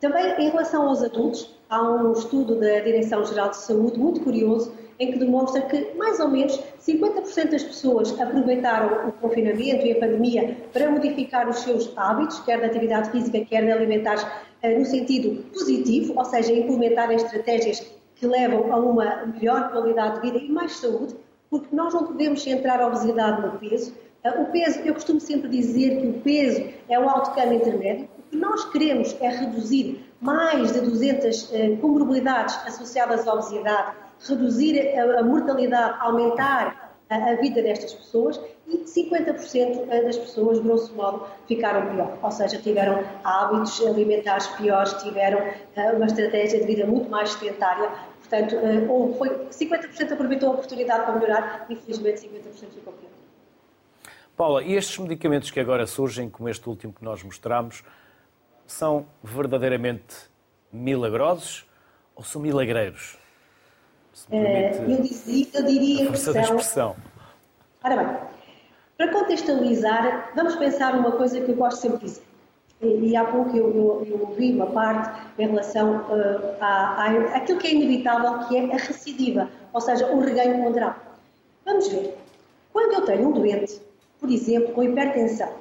[0.00, 5.12] Também em relação aos adultos, há um estudo da Direção-Geral de Saúde muito curioso em
[5.12, 10.56] que demonstra que mais ou menos 50% das pessoas aproveitaram o confinamento e a pandemia
[10.72, 14.26] para modificar os seus hábitos, quer de atividade física, quer de alimentares,
[14.62, 20.32] eh, no sentido positivo, ou seja, implementarem estratégias que levam a uma melhor qualidade de
[20.32, 21.14] vida e mais saúde,
[21.48, 23.94] porque nós não podemos centrar a obesidade no peso.
[24.24, 28.08] Eh, o peso, eu costumo sempre dizer que o peso é o autocano intermédio.
[28.18, 34.98] O que nós queremos é reduzir mais de 200 eh, comorbilidades associadas à obesidade reduzir
[34.98, 41.94] a, mortalidade, aumentar a, a, vida destas pessoas e 50% das pessoas, grosso modo, ficaram
[41.94, 42.18] pior.
[42.22, 47.90] Ou seja, tiveram hábitos alimentares piores, tiveram uh, uma estratégia de vida muito mais sedentária.
[48.20, 53.10] Portanto, uh, ou foi, 50% aproveitou a oportunidade para melhorar, infelizmente 50% ficou pior.
[54.36, 57.82] Paula, e estes medicamentos que agora surgem, como este último que nós mostramos,
[58.66, 60.14] são verdadeiramente
[60.72, 61.66] milagrosos
[62.14, 63.18] ou são milagreiros?
[64.30, 66.40] Eh, eu, dizia, eu diria que são...
[66.40, 66.96] expressão.
[67.82, 68.16] Ora bem,
[68.96, 72.22] para contextualizar, vamos pensar numa coisa que eu gosto sempre de dizer.
[72.80, 77.36] E, e há pouco eu, eu, eu, ouvi uma parte em relação uh, à, à,
[77.36, 80.96] àquilo que é inevitável, que é a recidiva, ou seja, o reganho ponderal.
[81.64, 82.16] Vamos ver.
[82.72, 83.80] Quando eu tenho um doente,
[84.20, 85.52] por exemplo, com hipertensão,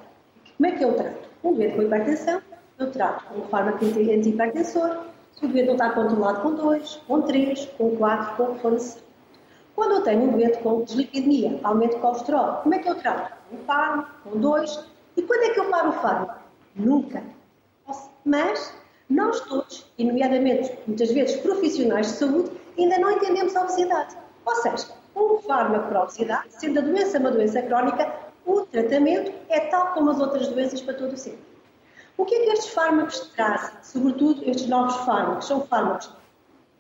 [0.58, 1.30] como é que eu trato?
[1.43, 2.41] Um doente com hipertensão,
[2.80, 5.06] eu trato com um fármaco antihipertensor,
[5.41, 8.71] o doente não está controlado com 2, com 3, com 4, com o que for
[8.71, 9.08] necessário.
[9.76, 13.38] Quando eu tenho um doente com deslipidemia, aumento de colesterol, como é que eu trato?
[13.52, 14.86] Um fármaco, com 2.
[15.15, 16.39] E quando é que eu paro o fármaco?
[16.76, 17.23] Nunca.
[18.26, 18.73] Mas
[19.10, 24.17] nós todos, e nomeadamente muitas vezes profissionais de saúde, ainda não entendemos a obesidade.
[24.45, 28.12] Ou seja, um fármaco para a obesidade, sendo a doença uma doença crónica,
[28.45, 31.39] o tratamento é tal como as outras doenças para todo o sempre.
[32.17, 33.75] O que é que estes fármacos trazem?
[33.84, 35.45] Sobretudo estes novos fármacos.
[35.45, 36.10] São fármacos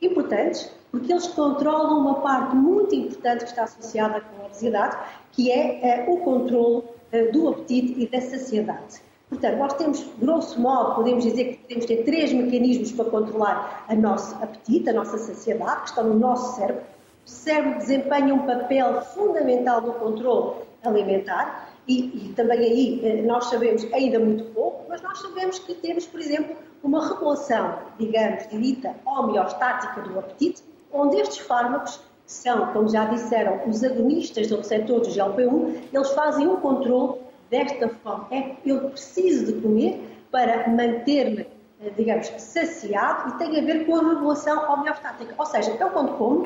[0.01, 4.97] importantes porque eles controlam uma parte muito importante que está associada com a obesidade,
[5.31, 8.99] que é uh, o controle uh, do apetite e da saciedade.
[9.29, 13.95] Portanto, nós temos, grosso modo, podemos dizer que podemos ter três mecanismos para controlar o
[13.95, 16.83] nosso apetite, a nossa saciedade, que estão no nosso cérebro.
[17.25, 23.45] O cérebro desempenha um papel fundamental no controle alimentar e, e, também aí eh, nós
[23.45, 28.93] sabemos ainda muito pouco, mas nós sabemos que temos, por exemplo, uma regulação, digamos, dita
[29.05, 35.07] homeostática do apetite, onde estes fármacos são, como já disseram, os agonistas do receptor do
[35.07, 38.27] GLP-1, eles fazem um controle desta forma.
[38.31, 41.47] É eu preciso de comer para manter-me,
[41.81, 45.33] eh, digamos, saciado e tem a ver com a regulação homeostática.
[45.37, 46.45] Ou seja, eu quando como,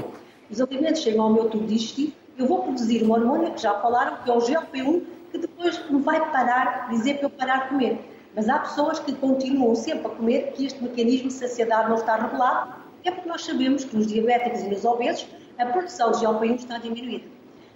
[0.51, 4.17] os alimentos chegam ao meu tubo digestivo, eu vou produzir uma hormona que já falaram,
[4.23, 5.01] que é o GLP-1,
[5.32, 8.00] que depois me vai parar, dizer para eu parar de comer.
[8.36, 12.15] Mas há pessoas que continuam sempre a comer, que este mecanismo de saciedade não está
[12.15, 16.56] regulado, é porque nós sabemos que nos diabéticos e nos obesos a produção de GLP-1
[16.56, 17.26] está diminuída.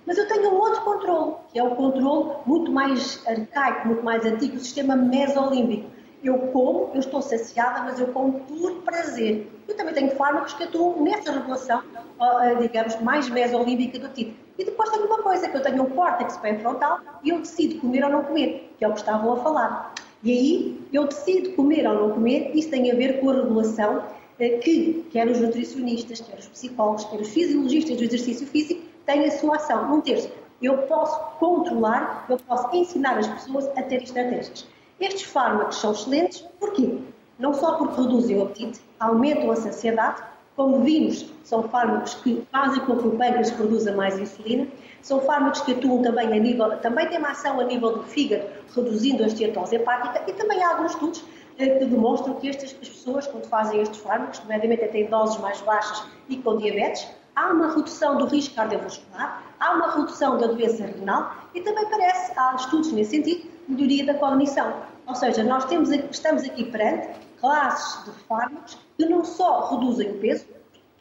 [0.06, 4.24] Mas eu tenho um outro controle, que é o controle muito mais arcaico, muito mais
[4.24, 5.89] antigo, o sistema mesolímbico.
[6.24, 9.52] Eu como, eu estou saciada, mas eu como por prazer.
[9.68, 11.84] Eu também tenho fármacos que atuam nessa regulação,
[12.62, 14.45] digamos, mais mesolímbica do tipo.
[14.58, 18.04] E depois tenho uma coisa, que eu tenho um córtex pré-frontal e eu decido comer
[18.06, 19.94] ou não comer, que é o que estavam a falar.
[20.24, 24.04] E aí eu decido comer ou não comer, isso tem a ver com a regulação
[24.39, 29.26] eh, que quer os nutricionistas, quer os psicólogos, quer os fisiologistas do exercício físico têm
[29.26, 29.94] a sua ação.
[29.94, 30.32] Um terço.
[30.62, 34.65] Eu posso controlar, eu posso ensinar as pessoas a ter estratégias.
[35.00, 36.98] Estes fármacos são excelentes, porquê?
[37.38, 40.24] Não só porque reduzem o apetite, aumentam a saciedade,
[40.56, 44.68] como vimos, são fármacos que fazem com que o pâncreas produza mais insulina,
[45.02, 48.46] são fármacos que atuam também a nível, também têm uma ação a nível do fígado,
[48.74, 51.24] reduzindo a esteatose hepática, e também há alguns estudos
[51.58, 55.38] eh, que demonstram que estas as pessoas, quando fazem estes fármacos, nomeadamente até em doses
[55.39, 60.48] mais baixas e com diabetes, há uma redução do risco cardiovascular, há uma redução da
[60.48, 64.74] doença renal e também parece, há estudos nesse sentido, melhoria da cognição.
[65.06, 70.18] Ou seja, nós temos, estamos aqui perante classes de fármacos que não só reduzem o
[70.20, 70.46] peso,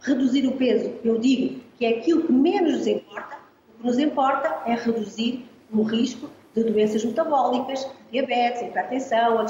[0.00, 3.36] reduzir o peso, eu digo que é aquilo que menos nos importa,
[3.68, 9.46] o que nos importa é reduzir o risco de doenças metabólicas, diabetes, hipertensão, a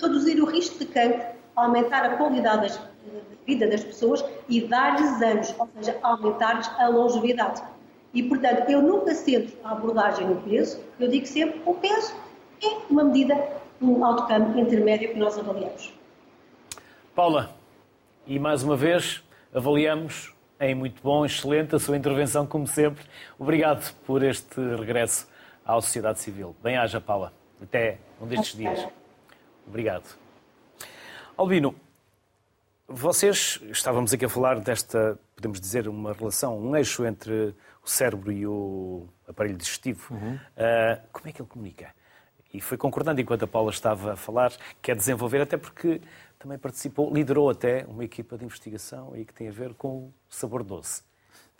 [0.00, 1.24] reduzir o risco de cancro,
[1.56, 2.78] aumentar a qualidade de
[3.46, 7.62] vida das pessoas e dar-lhes anos, ou seja, aumentar-lhes a longevidade.
[8.12, 12.14] E, portanto, eu nunca centro a abordagem no peso, eu digo sempre o peso
[12.62, 13.34] é uma medida,
[13.80, 15.92] um autocampo intermédio que nós avaliamos.
[17.14, 17.54] Paula,
[18.26, 19.22] e mais uma vez
[19.52, 23.04] avaliamos em muito bom, excelente a sua intervenção, como sempre.
[23.38, 25.28] Obrigado por este regresso
[25.62, 26.56] à sociedade civil.
[26.62, 27.30] Bem-haja, Paula.
[27.60, 28.88] Até um destes dias.
[29.66, 30.04] Obrigado.
[31.36, 31.74] Albino,
[32.88, 38.32] vocês, estávamos aqui a falar desta, podemos dizer, uma relação, um eixo entre o cérebro
[38.32, 40.14] e o aparelho digestivo.
[40.14, 40.36] Uhum.
[40.36, 41.94] Uh, como é que ele comunica?
[42.54, 46.00] E foi concordando enquanto a Paula estava a falar, quer desenvolver, até porque
[46.42, 50.12] também participou, liderou até uma equipa de investigação aí que tem a ver com o
[50.28, 51.02] sabor doce.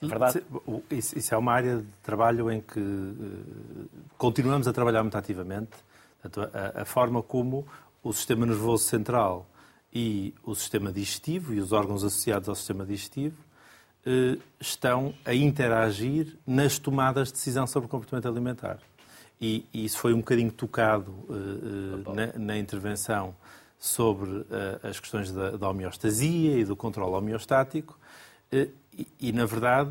[0.02, 0.42] É verdade?
[0.90, 5.70] Isso, isso é uma área de trabalho em que uh, continuamos a trabalhar muito ativamente.
[6.20, 7.64] Portanto, a, a forma como
[8.02, 9.46] o sistema nervoso central
[9.94, 13.36] e o sistema digestivo e os órgãos associados ao sistema digestivo
[14.04, 18.78] eh, estão a interagir nas tomadas de decisão sobre o comportamento alimentar.
[19.40, 23.34] E, e isso foi um bocadinho tocado eh, na, na, intervenção
[23.82, 24.46] sobre
[24.80, 27.98] as questões da, da, homeostasia e do controle homeostático.
[28.52, 28.70] E,
[29.18, 29.90] e, na verdade,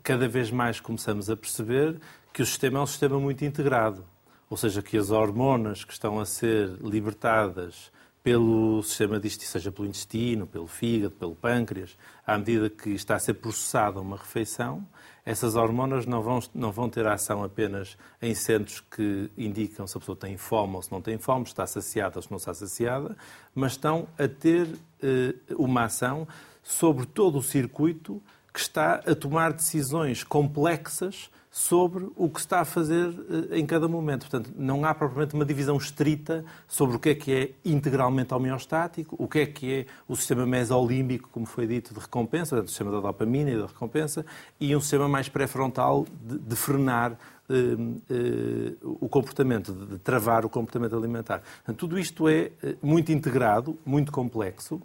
[0.00, 2.00] cada vez mais começamos a perceber
[2.32, 4.04] que o sistema é um sistema muito integrado.
[4.48, 7.90] Ou seja, que as hormonas que estão a ser libertadas
[8.22, 13.18] pelo sistema digestivo, seja pelo intestino, pelo fígado, pelo pâncreas, à medida que está a
[13.18, 14.86] ser processada uma refeição,
[15.24, 20.00] essas hormonas não vão, não vão ter ação apenas em centros que indicam se a
[20.00, 23.16] pessoa tem fome ou se não tem fome, está saciada ou se não está saciada,
[23.54, 24.68] mas estão a ter
[25.02, 26.26] eh, uma ação
[26.62, 32.64] sobre todo o circuito que está a tomar decisões complexas sobre o que está a
[32.64, 33.14] fazer
[33.52, 34.22] eh, em cada momento.
[34.22, 39.14] Portanto, não há propriamente uma divisão estrita sobre o que é que é integralmente homeostático,
[39.18, 42.90] o que é que é o sistema mesolímbico, como foi dito, de recompensa, o sistema
[42.90, 44.24] da dopamina e da recompensa,
[44.58, 50.48] e um sistema mais pré-frontal de, de, frenar uh, uh, o comportamento, de, travar o
[50.48, 51.42] comportamento alimentar.
[51.76, 52.50] Tudo isto é
[52.82, 54.80] muito integrado, muito complexo,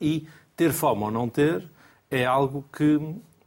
[0.00, 1.70] e ter fome ou não ter
[2.10, 2.98] é algo que,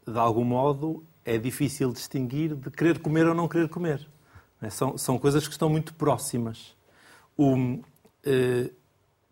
[0.08, 4.08] de algum modo, é difícil distinguir de querer comer ou não querer comer.
[4.62, 4.70] É?
[4.70, 6.76] São, são coisas que estão muito próximas.
[7.38, 7.80] O,
[8.24, 8.70] eh,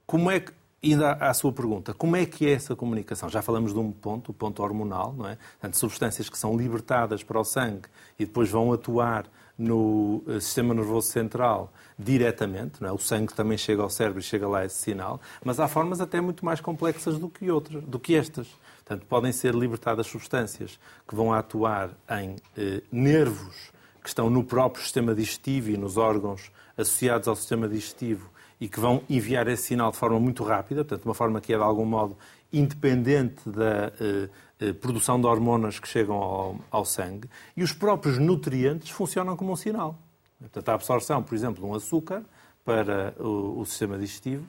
[0.06, 0.52] como é que,
[0.84, 3.30] ainda à sua pergunta, como é que é essa comunicação?
[3.30, 5.36] Já falamos de um ponto, o ponto hormonal, não é?
[5.36, 10.74] Portanto, substâncias que são libertadas para o sangue e depois vão atuar no eh, sistema
[10.74, 12.92] nervoso central diretamente, não é?
[12.94, 16.22] o sangue também chega ao cérebro e chega lá esse sinal, mas há formas até
[16.22, 18.48] muito mais complexas do que outras, do que estas.
[18.90, 23.72] Portanto, podem ser libertadas substâncias que vão atuar em eh, nervos
[24.02, 28.80] que estão no próprio sistema digestivo e nos órgãos associados ao sistema digestivo e que
[28.80, 31.86] vão enviar esse sinal de forma muito rápida, portanto, uma forma que é de algum
[31.86, 32.18] modo
[32.52, 38.18] independente da eh, eh, produção de hormonas que chegam ao, ao, sangue, e os próprios
[38.18, 40.00] nutrientes funcionam como um sinal.
[40.40, 42.24] Portanto, a absorção, por exemplo, de um açúcar
[42.66, 44.48] para o, o sistema digestivo,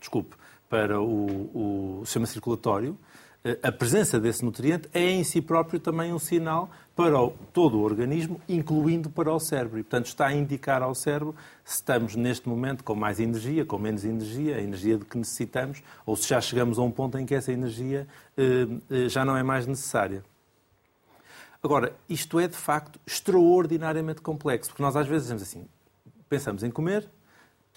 [0.00, 0.34] desculpe,
[0.66, 2.98] para o, o sistema circulatório,
[3.62, 7.82] a presença desse nutriente é em si próprio também um sinal para o, todo o
[7.82, 9.78] organismo, incluindo para o cérebro.
[9.78, 13.78] E, portanto, está a indicar ao cérebro se estamos neste momento com mais energia, com
[13.78, 17.26] menos energia, a energia de que necessitamos, ou se já chegamos a um ponto em
[17.26, 20.24] que essa energia eh, eh já não é mais necessária.
[21.62, 25.66] Agora, isto é de facto extraordinariamente complexo, porque nós às vezes dizemos assim:
[26.30, 27.06] pensamos em comer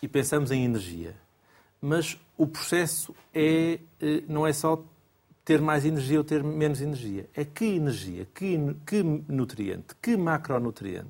[0.02, 1.14] e pensamos em energia.
[1.82, 4.82] Mas o processo é, eh, não é só
[5.48, 7.26] ter mais energia ou ter menos energia.
[7.34, 11.08] É que energia, que, que nutriente, que macronutriente.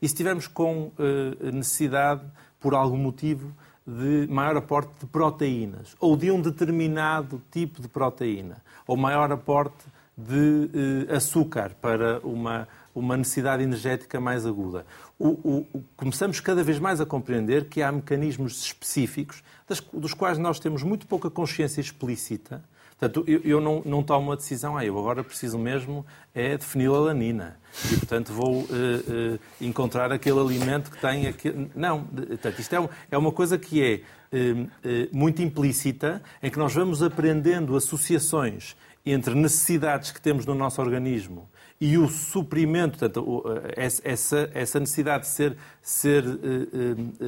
[0.00, 2.22] E se tivermos com uh, necessidade,
[2.60, 3.52] por algum motivo,
[3.84, 9.84] de maior aporte de proteínas, ou de um determinado tipo de proteína, ou maior aporte
[10.16, 10.70] de
[11.10, 14.86] uh, açúcar para uma, uma necessidade energética mais aguda.
[15.18, 15.30] O,
[15.72, 20.60] o, começamos cada vez mais a compreender que há mecanismos específicos, das, dos quais nós
[20.60, 22.62] temos muito pouca consciência explícita,
[23.02, 26.64] Portanto, eu, eu não, não, tomo uma decisão, ah, eu agora preciso mesmo é de
[26.64, 27.56] fenilalanina
[27.90, 31.68] e, portanto, vou uh, uh, encontrar aquele alimento que tem aquele...
[31.74, 34.68] Não, portanto, isto é, é uma coisa que é uh,
[35.10, 41.50] muito implícita, em que nós vamos aprendendo associações entre necessidades que temos no nosso organismo
[41.80, 43.42] e o suprimento, portanto,
[43.74, 46.24] essa, essa necessidade de ser, ser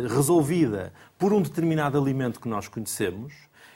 [0.09, 3.35] resolvida por um determinado alimento que nós conhecemos,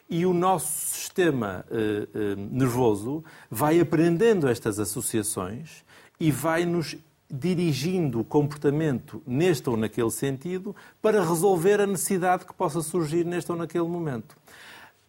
[0.09, 5.85] e o nosso sistema uh, uh, nervoso vai aprendendo estas associações
[6.19, 6.97] e vai nos
[7.31, 13.53] dirigindo o comportamento neste ou naquele sentido para resolver a necessidade que possa surgir neste
[13.53, 14.35] ou naquele momento.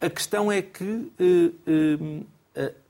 [0.01, 2.25] A questão é que uh,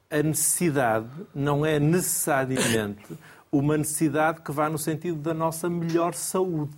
[0.10, 3.06] a necessidade não é necessariamente
[3.52, 6.72] uma necessidade que vá no sentido da nossa melhor saúde.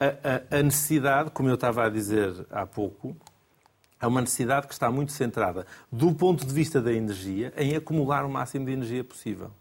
[0.00, 3.16] A, a, a necessidade, como eu estava a dizer há pouco,
[4.02, 8.24] é uma necessidade que está muito centrada, do ponto de vista da energia, em acumular
[8.24, 9.52] o máximo de energia possível.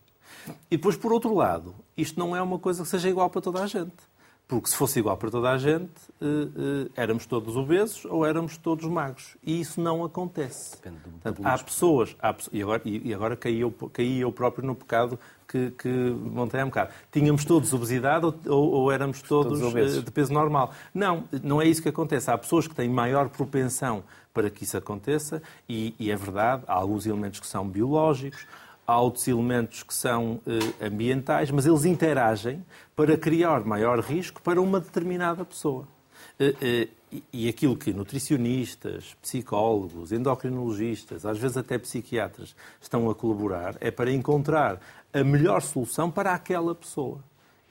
[0.69, 3.61] E depois, por outro lado, isto não é uma coisa que seja igual para toda
[3.61, 4.11] a gente.
[4.47, 8.57] Porque se fosse igual para toda a gente, eh, eh, éramos todos obesos ou éramos
[8.57, 9.37] todos magros.
[9.41, 10.75] E isso não acontece.
[10.75, 14.67] Depende do Portanto, há pessoas, há, e agora, e agora caí, eu, caí eu próprio
[14.67, 15.17] no pecado
[15.47, 16.91] que, que montei há um bocado.
[17.13, 20.73] Tínhamos todos obesidade ou, ou éramos todos, todos eh, de peso normal?
[20.93, 22.29] Não, não é isso que acontece.
[22.29, 24.03] Há pessoas que têm maior propensão
[24.33, 28.45] para que isso aconteça e, e é verdade, há alguns elementos que são biológicos,
[28.85, 32.63] há outros elementos que são eh, ambientais, mas eles interagem
[32.95, 35.87] para criar maior risco para uma determinada pessoa.
[36.39, 36.87] Eh, eh,
[37.33, 44.11] e aquilo que nutricionistas, psicólogos, endocrinologistas, às vezes até psiquiatras, estão a colaborar é para
[44.11, 44.79] encontrar
[45.13, 47.21] a melhor solução para aquela pessoa.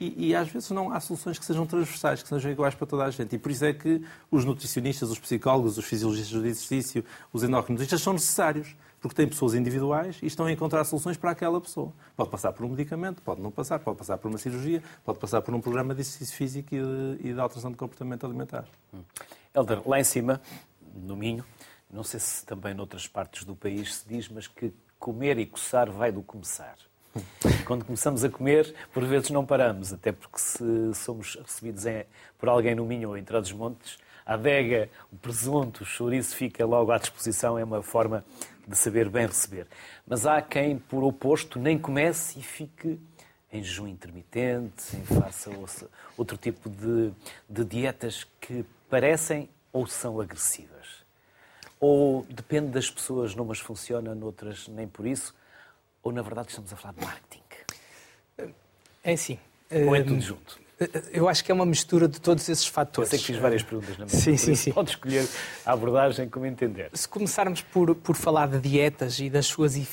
[0.01, 3.03] E, e, às vezes não há soluções que sejam transversais, que sejam iguais para toda
[3.03, 3.35] a gente.
[3.35, 8.01] E por isso é que os nutricionistas, os psicólogos, os fisiologistas do exercício, os endocrinologistas
[8.01, 11.93] são necessários porque têm pessoas individuais e estão a encontrar soluções para aquela pessoa.
[12.15, 15.39] Pode passar por um medicamento, pode não passar, pode passar por uma cirurgia, pode passar
[15.43, 18.65] por um programa de exercício físico e de, e de alteração de comportamento alimentar.
[18.91, 19.03] Hum.
[19.53, 20.41] Helder, lá em cima,
[20.95, 21.45] no Minho,
[21.91, 25.91] não sei se também noutras partes do país se diz, mas que comer e coçar
[25.91, 26.75] vai do começar.
[27.65, 32.05] Quando começamos a comer, por vezes não paramos, até porque se somos recebidos em,
[32.39, 36.91] por alguém no Minho ou em Trás-os-Montes, a adega, o presunto, o chouriço fica logo
[36.91, 38.23] à disposição, é uma forma
[38.67, 39.67] de saber bem receber.
[40.07, 42.99] Mas há quem, por oposto, nem comece e fique
[43.51, 45.51] em jejum intermitente, faça
[46.17, 47.11] outro tipo de,
[47.49, 51.01] de dietas que parecem ou são agressivas.
[51.79, 55.35] Ou depende das pessoas, numas funciona, noutras nem por isso.
[56.03, 57.41] Ou na verdade estamos a falar de marketing?
[59.03, 59.39] É assim.
[59.71, 60.61] Ou é tudo hum, junto?
[61.13, 63.11] Eu acho que é uma mistura de todos esses fatores.
[63.11, 64.71] Eu sei que fiz várias perguntas na minha Sim, sim, sim.
[64.71, 65.27] Pode escolher
[65.63, 66.89] a abordagem como entender.
[66.93, 69.85] Se começarmos por, por falar de dietas e das suas e,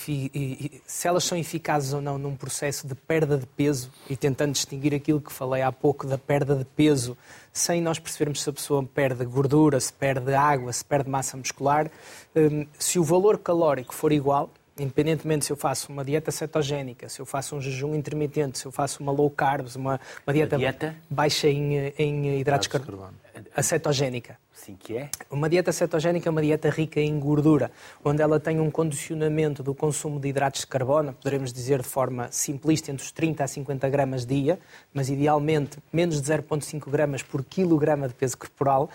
[0.86, 4.94] se elas são eficazes ou não num processo de perda de peso e tentando distinguir
[4.94, 7.18] aquilo que falei há pouco da perda de peso,
[7.52, 11.90] sem nós percebermos se a pessoa perde gordura, se perde água, se perde massa muscular,
[12.34, 17.20] hum, se o valor calórico for igual, independentemente se eu faço uma dieta cetogénica, se
[17.20, 20.96] eu faço um jejum intermitente, se eu faço uma low carbs, uma, uma dieta, dieta,
[21.08, 23.14] baixa em, em hidratos de carbono,
[23.54, 24.38] a cetogénica.
[24.58, 25.10] Sim, que é?
[25.30, 27.70] Uma dieta cetogénica é uma dieta rica em gordura,
[28.04, 32.28] onde ela tem um condicionamento do consumo de hidratos de carbono, poderemos dizer de forma
[32.32, 34.58] simplista, entre os 30 a 50 gramas dia,
[34.92, 38.90] mas idealmente menos de 0,5 gramas por quilograma de peso corporal,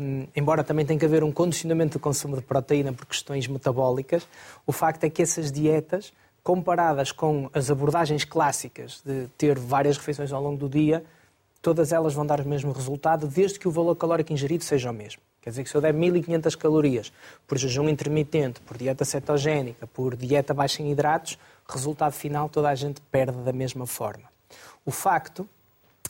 [0.00, 4.26] um, embora também tenha que haver um condicionamento do consumo de proteína por questões metabólicas,
[4.66, 10.32] o facto é que essas dietas, comparadas com as abordagens clássicas de ter várias refeições
[10.32, 11.04] ao longo do dia,
[11.66, 14.94] todas elas vão dar o mesmo resultado, desde que o valor calórico ingerido seja o
[14.94, 15.20] mesmo.
[15.42, 17.12] Quer dizer que se eu der 1500 calorias
[17.44, 21.36] por jejum intermitente, por dieta cetogénica, por dieta baixa em hidratos,
[21.68, 24.30] resultado final toda a gente perde da mesma forma.
[24.84, 25.48] O facto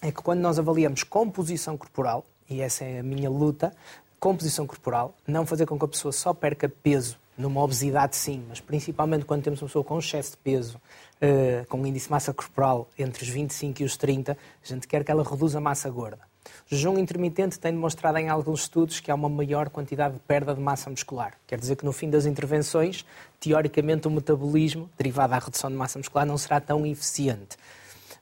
[0.03, 3.73] é que quando nós avaliamos composição corporal, e essa é a minha luta,
[4.21, 8.61] composição corporal, não fazer com que a pessoa só perca peso numa obesidade sim, mas
[8.61, 10.79] principalmente quando temos uma pessoa com excesso de peso,
[11.69, 15.05] com um índice de massa corporal entre os 25 e os 30, a gente quer
[15.05, 16.21] que ela reduza a massa gorda.
[16.71, 20.55] O jejum intermitente tem demonstrado em alguns estudos que há uma maior quantidade de perda
[20.55, 21.35] de massa muscular.
[21.47, 23.05] Quer dizer que no fim das intervenções,
[23.41, 27.57] teoricamente, o metabolismo derivado da redução de massa muscular não será tão eficiente.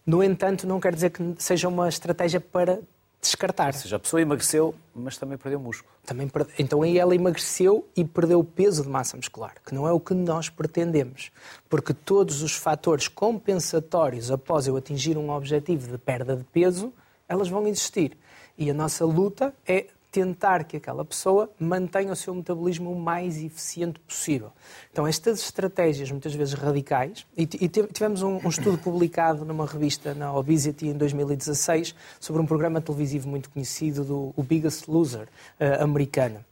[0.07, 2.81] No entanto, não quer dizer que seja uma estratégia para
[3.25, 3.75] descartar.
[3.75, 5.93] Ou seja, a pessoa emagreceu, mas também perdeu músculo.
[6.05, 6.53] Também perde...
[6.59, 9.99] Então aí ela emagreceu e perdeu o peso de massa muscular, que não é o
[9.99, 11.31] que nós pretendemos.
[11.69, 16.93] Porque todos os fatores compensatórios após eu atingir um objetivo de perda de peso,
[17.29, 18.17] elas vão existir.
[18.57, 23.37] E a nossa luta é tentar que aquela pessoa mantenha o seu metabolismo o mais
[23.43, 24.53] eficiente possível.
[24.93, 30.33] Então, estas estratégias, muitas vezes radicais, e tivemos um, um estudo publicado numa revista, na
[30.33, 35.27] Obesity, em 2016, sobre um programa televisivo muito conhecido do o Biggest Loser,
[35.59, 36.45] uh, americano.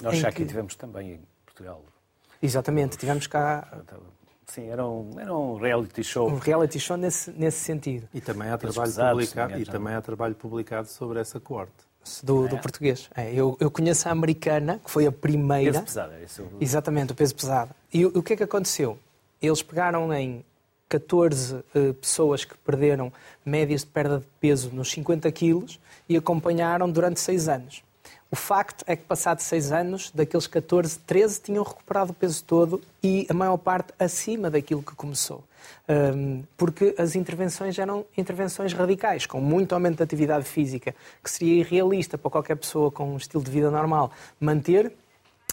[0.00, 0.46] Nós já aqui que...
[0.46, 1.82] tivemos também em Portugal.
[2.40, 3.82] Exatamente, tivemos cá
[4.46, 6.28] Sim, era um, era um reality show.
[6.28, 8.08] Um reality show nesse, nesse sentido.
[8.14, 11.89] E também há trabalho, pesados, publicado, e também há trabalho publicado sobre essa coorte
[12.22, 13.08] do, do português.
[13.16, 15.72] É, eu, eu, conheço a americana, que foi a primeira.
[15.72, 16.46] Peso pesado, é isso?
[16.60, 17.74] Exatamente, o peso pesado.
[17.92, 18.98] E o, o que é que aconteceu?
[19.40, 20.44] Eles pegaram em
[20.88, 23.12] 14 uh, eh, pessoas que perderam
[23.44, 25.78] médias de perda de peso nos 50 quilos
[26.08, 27.82] e acompanharam durante 6 anos.
[28.30, 32.80] O facto é que, passados seis anos, daqueles 14, 13 tinham recuperado o peso todo
[33.02, 35.42] e a maior parte acima daquilo que começou.
[36.56, 42.16] Porque as intervenções eram intervenções radicais, com muito aumento de atividade física, que seria irrealista
[42.16, 44.92] para qualquer pessoa com um estilo de vida normal manter,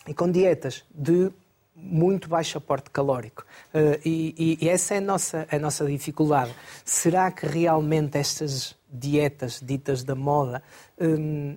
[0.07, 1.31] e com dietas de
[1.75, 3.45] muito baixo aporte calórico.
[3.73, 6.55] Uh, e, e, essa é a nossa, a nossa dificuldade.
[6.83, 10.63] Será que realmente estas dietas ditas da moda
[10.99, 11.55] um,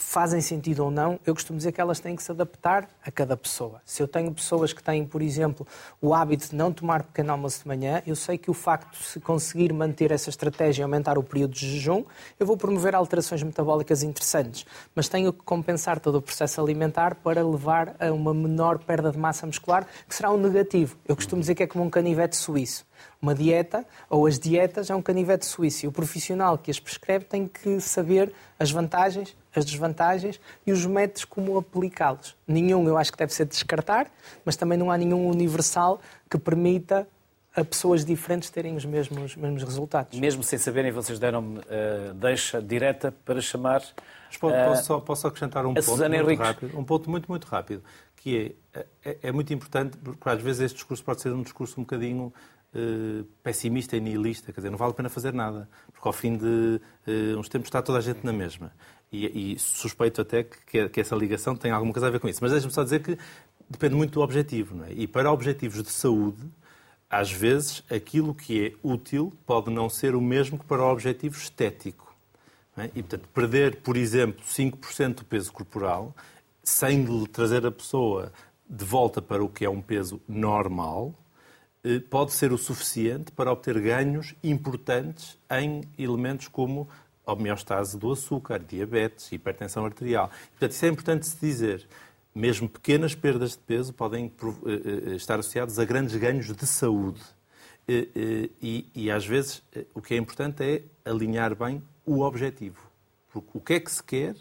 [0.00, 3.36] fazem sentido ou não, eu costumo dizer que elas têm que se adaptar a cada
[3.36, 3.80] pessoa.
[3.84, 5.66] Se eu tenho pessoas que têm, por exemplo,
[6.00, 9.04] o hábito de não tomar pequeno almoço de manhã, eu sei que o facto de
[9.04, 12.04] se conseguir manter essa estratégia e aumentar o período de jejum,
[12.38, 14.66] eu vou promover alterações metabólicas interessantes.
[14.94, 19.18] Mas tenho que compensar todo o processo alimentar para levar a uma menor perda de
[19.18, 20.96] massa muscular, que será um negativo.
[21.06, 22.89] Eu costumo dizer que é como um canivete suíço.
[23.20, 25.86] Uma dieta, ou as dietas, é um canivete suíço.
[25.86, 30.84] E o profissional que as prescreve tem que saber as vantagens, as desvantagens e os
[30.86, 32.36] métodos como aplicá-los.
[32.46, 34.10] Nenhum eu acho que deve ser descartar,
[34.44, 37.06] mas também não há nenhum universal que permita
[37.54, 40.18] a pessoas diferentes terem os mesmos, mesmos resultados.
[40.18, 43.82] Mesmo sem saberem, vocês deram-me uh, deixa direta para chamar.
[44.38, 46.46] Posso, uh, posso, acrescentar um ponto muito Henriques.
[46.46, 46.78] rápido?
[46.78, 47.82] Um ponto muito, muito rápido,
[48.16, 51.80] que é, é, é, muito importante, porque às vezes este discurso pode ser um discurso
[51.80, 52.32] um bocadinho
[52.72, 56.36] Uh, pessimista e nihilista, quer dizer, não vale a pena fazer nada, porque ao fim
[56.36, 58.72] de uh, uns tempos está toda a gente na mesma.
[59.10, 62.38] E, e suspeito até que, que, essa ligação tem alguma coisa a ver com isso.
[62.40, 63.18] Mas deixe-me só dizer que
[63.68, 64.92] depende muito do objetivo, não é?
[64.92, 66.48] E para objetivos de saúde,
[67.10, 71.36] às vezes, aquilo que é útil pode não ser o mesmo que para o objetivo
[71.36, 72.14] estético.
[72.76, 72.84] É?
[72.94, 76.14] E, portanto, perder, por exemplo, 5% do peso corporal,
[76.62, 78.32] sem trazer a pessoa
[78.68, 81.29] de volta para o que é um peso normal, eh,
[82.10, 86.88] pode ser o suficiente para obter ganhos importantes em elementos como
[87.24, 90.30] homeostase do açúcar, diabetes, hipertensão arterial.
[90.50, 91.86] Portanto, isso é importante se dizer.
[92.34, 97.20] Mesmo pequenas perdas de peso podem eh, eh, estar associadas a grandes ganhos de saúde.
[97.88, 99.62] E, e, e, às vezes
[99.92, 102.78] o que é importante é alinhar bem o objetivo.
[103.34, 104.36] O que é que se quer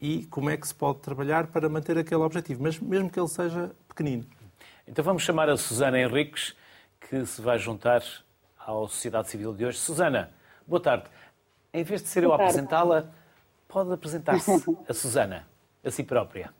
[0.00, 3.70] e como é que se pode trabalhar para manter aquele objetivo, mesmo que ele seja
[3.86, 4.24] pequenino.
[4.88, 6.56] Então vamos chamar a Susana Henriques,
[7.00, 8.02] que se vai juntar
[8.58, 9.78] à Sociedade Civil de hoje.
[9.78, 10.30] Susana,
[10.66, 11.04] boa tarde.
[11.72, 13.06] Em vez de ser eu a apresentá-la,
[13.66, 14.50] pode apresentar-se
[14.88, 15.48] a Susana,
[15.84, 16.52] a si própria.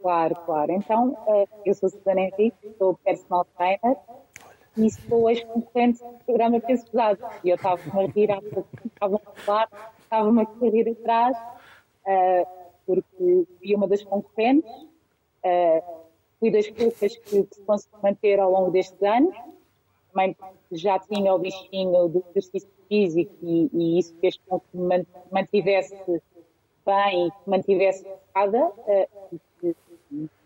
[0.00, 0.72] Claro, claro.
[0.72, 3.96] Então, eh, eu sou Susana Henrique, sou personal trainer
[4.76, 7.20] e sou ex-concorrente do programa Peso Pesado.
[7.42, 8.30] E eu estava-me a rir,
[8.84, 11.36] estava a falar, estava-me a rir atrás,
[12.06, 12.46] eh,
[12.86, 14.70] porque fui uma das concorrentes,
[15.42, 15.82] eh,
[16.42, 19.32] fui das poucas que se conseguiu manter ao longo destes anos,
[20.12, 20.36] também
[20.72, 25.94] já tinha o bichinho do exercício físico e, e isso fez com que me mantivesse
[26.84, 28.72] bem e que mantivesse focada.
[28.76, 29.40] Uh,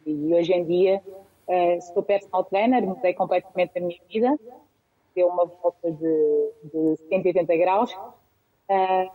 [0.06, 1.02] e, hoje em dia
[1.48, 4.38] uh, sou personal trainer, mudei completamente a minha vida,
[5.14, 9.10] deu uma volta de, de 180 graus uh,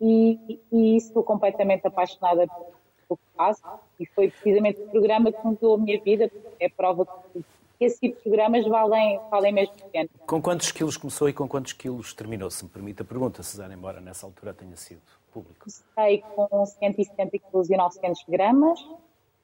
[0.00, 2.81] e, e estou completamente apaixonada pelo
[3.16, 3.62] que faço
[3.98, 7.44] e foi precisamente o programa que mudou a minha vida, é prova que
[7.84, 10.08] esse tipo de programas valem, valem mesmo pena.
[10.26, 13.74] Com quantos quilos começou e com quantos quilos terminou, se me permite a pergunta, Susana,
[13.74, 15.00] embora nessa altura tenha sido
[15.32, 15.66] público?
[15.96, 18.86] Comecei com 170 kg e 900 gramas,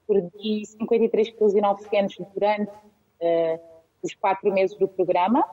[0.07, 3.59] perdi 53 kg e 900 durante uh,
[4.01, 5.43] os quatro meses do programa,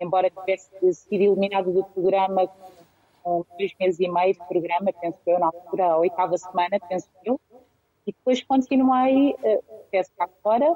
[0.00, 2.48] embora tivesse sido eliminado do programa
[3.28, 7.08] com três meses e meio de programa, penso eu, na altura, a oitava semana, penso
[7.22, 7.38] eu,
[8.06, 10.74] e depois continuei, uh, peço cá fora,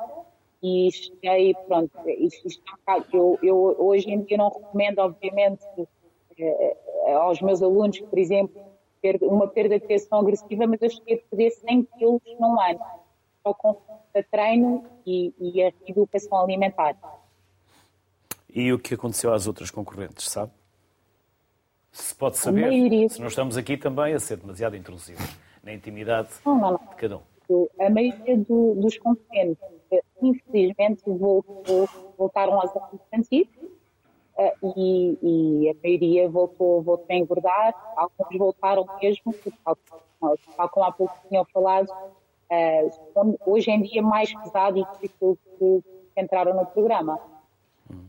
[0.63, 2.63] e cheguei, pronto, isto, isto,
[3.13, 5.65] eu, eu hoje em dia não recomendo, obviamente,
[6.39, 6.77] eh,
[7.15, 8.63] aos meus alunos, por exemplo,
[9.23, 12.81] uma perda de peso agressiva, mas eu cheguei a perder 100 quilos num ano,
[13.43, 13.77] só com
[14.31, 16.97] treino e, e a educação alimentar.
[18.49, 20.53] E o que aconteceu às outras concorrentes, sabe?
[21.93, 26.59] Se pode saber, se não estamos aqui também a ser demasiado intrusivos na intimidade não,
[26.59, 26.79] não, não.
[26.79, 27.23] de cada um.
[27.79, 29.63] A maioria do, dos concorrentes
[30.23, 31.03] infelizmente
[32.17, 32.71] voltaram aos
[33.13, 33.55] antigos
[34.39, 39.77] uh, e, e, a maioria voltou, voltou a engordar, alguns voltaram mesmo, tal,
[40.71, 45.83] como há pouco tinham falado, uh, hoje em dia mais pesado e difícil que
[46.17, 47.21] entraram no programa.
[47.91, 48.07] Hum.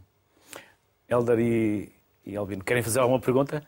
[1.09, 1.91] Eldar e,
[2.25, 3.61] e Albino, querem fazer alguma pergunta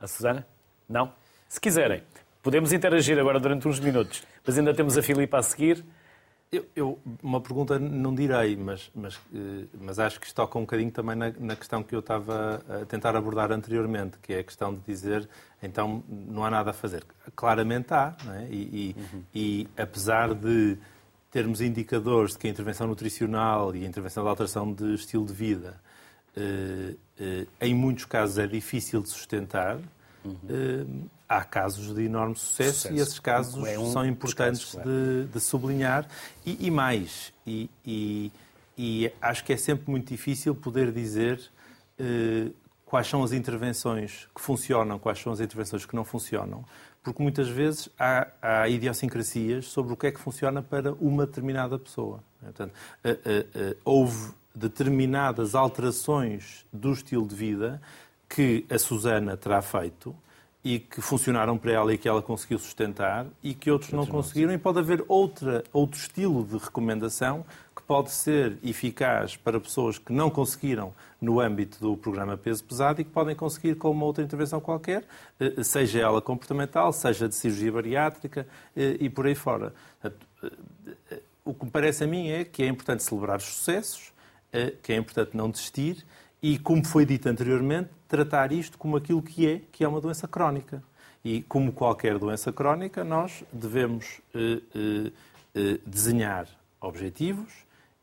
[0.00, 0.46] à Susana?
[0.88, 1.12] Não?
[1.48, 2.02] Se quiserem,
[2.42, 5.84] podemos interagir agora durante uns minutos, mas ainda temos a Filipa a seguir.
[6.50, 9.20] Eu, eu, uma pergunta não direi, mas, mas,
[9.80, 12.84] mas acho que isto toca um bocadinho também na, na, questão que eu estava a
[12.86, 15.28] tentar abordar anteriormente, que é a questão de dizer,
[15.62, 17.04] então, não há nada a fazer.
[17.36, 18.48] Claramente há, é?
[18.50, 19.22] e, e, uhum.
[19.32, 20.76] e, apesar de
[21.30, 25.32] termos indicadores de que a intervenção nutricional e a intervenção de alteração de estilo de
[25.32, 25.89] vida, eh, eh,
[27.60, 29.78] em muitos casos é difícil de sustentar,
[30.24, 30.36] uhum.
[30.48, 30.86] eh,
[31.28, 32.94] há casos de enorme sucesso, sucesso.
[32.94, 34.90] e esses casos é um são importantes casos, claro.
[34.90, 36.08] de, de, sublinhar.
[36.44, 38.32] E, e mais, e, e,
[38.76, 41.40] e, acho que é sempre muito difícil poder dizer
[41.98, 42.50] eh,
[42.84, 46.64] quais são as intervenções que funcionam, quais são as intervenções que não funcionam,
[47.02, 51.78] porque muitas vezes há, há idiosincrasias sobre o que é que funciona para uma determinada
[51.78, 52.22] pessoa.
[52.40, 52.72] Portanto,
[53.04, 57.80] eh, eh, eh, houve determinadas alterações do estilo de vida
[58.28, 60.14] que a Susana terá feito
[60.62, 64.52] e que funcionaram para ela e que ela conseguiu sustentar e que outros não conseguiram.
[64.52, 67.44] E pode haver outra, outro estilo de recomendação
[67.74, 73.00] que pode ser eficaz para pessoas que não conseguiram no âmbito do programa Peso Pesado
[73.00, 75.04] e que podem conseguir com uma outra intervenção qualquer,
[75.38, 78.46] eh, seja ela comportamental, seja de cirurgia bariátrica
[78.76, 79.72] eh, e por aí fora.
[80.04, 84.12] Eh, o que me parece a mim é que é importante celebrar os sucessos,
[84.82, 86.04] que é importante não desistir
[86.42, 90.26] e, como foi dito anteriormente, tratar isto como aquilo que é, que é uma doença
[90.26, 90.82] crónica.
[91.24, 95.12] E, como qualquer doença crónica, nós devemos eh, eh,
[95.54, 96.48] eh desenhar
[96.80, 97.52] objetivos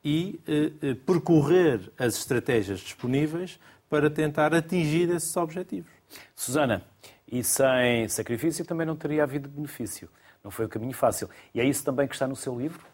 [0.04, 5.91] e eh, eh, percorrer as estratégias disponíveis para tentar atingir esses objetivos.
[6.36, 6.84] Susana,
[7.30, 10.08] e sem sacrifício também não teria havido benefício.
[10.43, 11.30] Não foi o caminho fácil.
[11.54, 12.86] E é isso também que está no seu livro?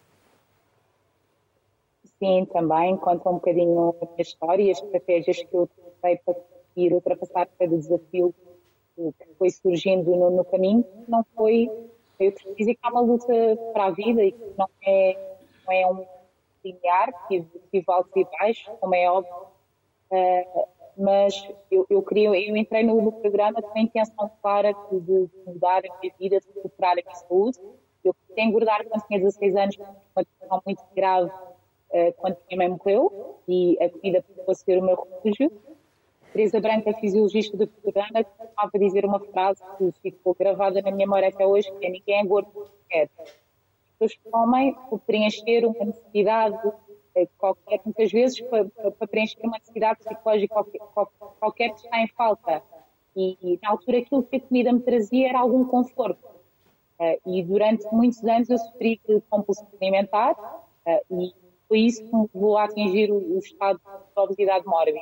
[2.23, 6.33] Sim, também conta um bocadinho a minha história e as estratégias que eu usei para
[6.33, 8.33] conseguir ultrapassar cada desafio
[8.95, 10.85] que foi surgindo no, no caminho.
[11.05, 11.69] Não foi,
[12.17, 13.27] eu preciso dizer que há uma luta
[13.73, 16.05] para a vida e que não é, não é um
[16.63, 19.33] linear, tive, tive altos e baixos, como é óbvio,
[20.09, 20.67] uh,
[20.97, 25.79] mas eu, eu, queria, eu entrei no, programa com a intenção clara de, de, mudar
[25.85, 27.59] a minha vida, de recuperar a minha saúde.
[28.01, 29.77] Eu queria engordar quando tinha 16 anos,
[30.15, 31.29] uma questão muito grave
[32.17, 35.51] quando minha mãe morreu e a comida passou a ser o meu refúgio.
[36.33, 41.29] Teresa Branca, fisiologista do programa, costumava dizer uma frase que ficou gravada na minha memória
[41.29, 43.09] até hoje, que é ninguém é gordo quer.
[43.17, 43.31] As
[43.99, 46.57] pessoas comem por preencher uma necessidade
[47.15, 50.79] eh, qualquer, muitas vezes para, para preencher uma necessidade psicológica qualquer,
[51.39, 52.63] qualquer que está em falta.
[53.15, 56.27] E, e, na altura aquilo que a comida me trazia era algum conforto.
[56.99, 61.33] Uh, e durante muitos anos eu sofri de compulsão alimentar uh, e
[61.73, 64.99] foi isso que a atingir o, estado de obesidade mórbida.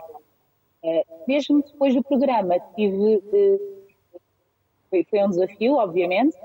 [0.82, 3.82] Uh, mesmo depois do programa, tive, uh,
[4.90, 6.38] foi, foi, um desafio, obviamente,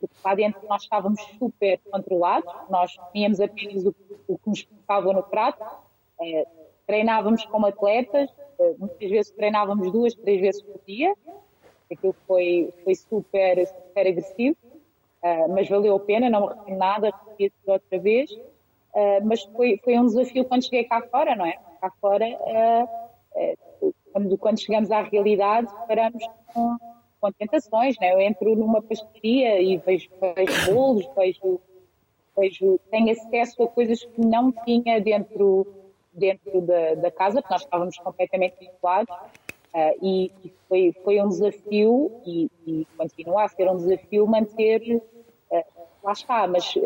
[0.00, 3.94] porque lá dentro nós estávamos super controlados, nós comíamos apenas o,
[4.26, 6.46] o que nos colocava no prato, uh,
[6.86, 8.30] treinávamos como atletas,
[8.78, 11.14] muitas vezes treinávamos duas, três vezes por dia,
[11.92, 14.56] aquilo foi, foi super, super agressivo,
[15.50, 18.30] mas valeu a pena, não me arrependo nada, repetir outra vez.
[18.94, 21.58] Uh, mas foi, foi um desafio quando cheguei cá fora, não é?
[21.80, 22.88] Cá fora, uh,
[23.82, 23.94] uh,
[24.38, 26.76] quando, chegamos à realidade, paramos com,
[27.20, 28.14] com tentações, não é?
[28.14, 31.60] Eu entro numa pastelaria e vejo, vejo bolos, vejo,
[32.38, 35.66] vejo, tenho acesso a coisas que não tinha dentro,
[36.12, 39.16] dentro da, da casa, porque nós estávamos completamente isolados.
[40.00, 45.02] e, e foi, foi um desafio, e, e, continua a ser um desafio, manter.
[46.00, 46.76] lá está, mas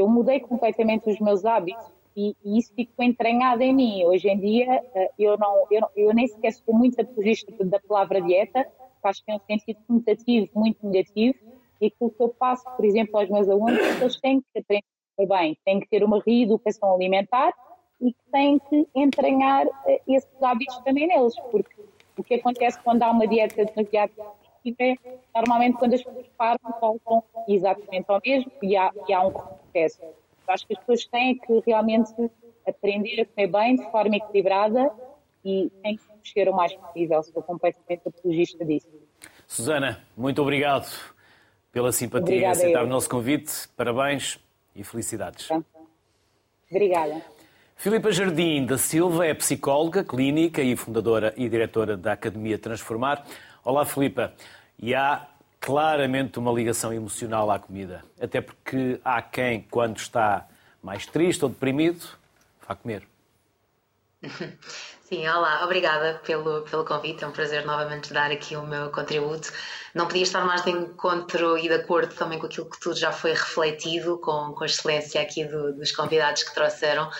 [0.00, 1.86] eu mudei completamente os meus hábitos
[2.16, 4.04] e, e, isso ficou entranhado em mim.
[4.04, 8.20] Hoje em dia, eh, eu, não, eu, eu nem sequer sou muito apologista da palavra
[8.20, 8.66] dieta,
[9.04, 11.38] acho que é um sentido contativo muito negativo,
[11.80, 14.58] e aquilo que eu passo, por exemplo, aos meus alunos, é que eles têm que
[14.58, 14.84] aprender
[15.28, 17.52] bem, têm que ter uma reeducação alimentar
[18.00, 21.74] e que têm que entranhar eh, esses hábitos também neles, porque
[22.16, 24.12] o que acontece quando há uma dieta demasiado
[24.78, 24.94] é,
[25.34, 30.02] normalmente quando as pessoas param, voltam exatamente ao mesmo e há, e há um processo.
[30.02, 32.12] Eu acho que as pessoas têm que realmente
[32.66, 34.90] aprender a comer bem, de forma equilibrada
[35.44, 37.22] e têm que mexer o mais possível.
[37.22, 38.88] Sou completamente apologista disso.
[39.46, 40.88] Susana, muito obrigado
[41.72, 43.68] pela simpatia em aceitar o nosso convite.
[43.76, 44.38] Parabéns
[44.74, 45.48] e felicidades.
[46.70, 47.22] Obrigada.
[47.76, 53.24] Filipa Jardim da Silva é psicóloga clínica e fundadora e diretora da Academia Transformar.
[53.68, 54.32] Olá, Filipa.
[54.78, 55.26] E há
[55.60, 58.02] claramente uma ligação emocional à comida.
[58.18, 60.48] Até porque há quem, quando está
[60.82, 62.02] mais triste ou deprimido,
[62.66, 63.06] vá comer.
[65.04, 69.52] Sim, olá, obrigada pelo, pelo convite, é um prazer novamente dar aqui o meu contributo.
[69.94, 73.12] Não podia estar mais de encontro e de acordo também com aquilo que tudo já
[73.12, 77.10] foi refletido, com, com a excelência aqui do, dos convidados que trouxeram.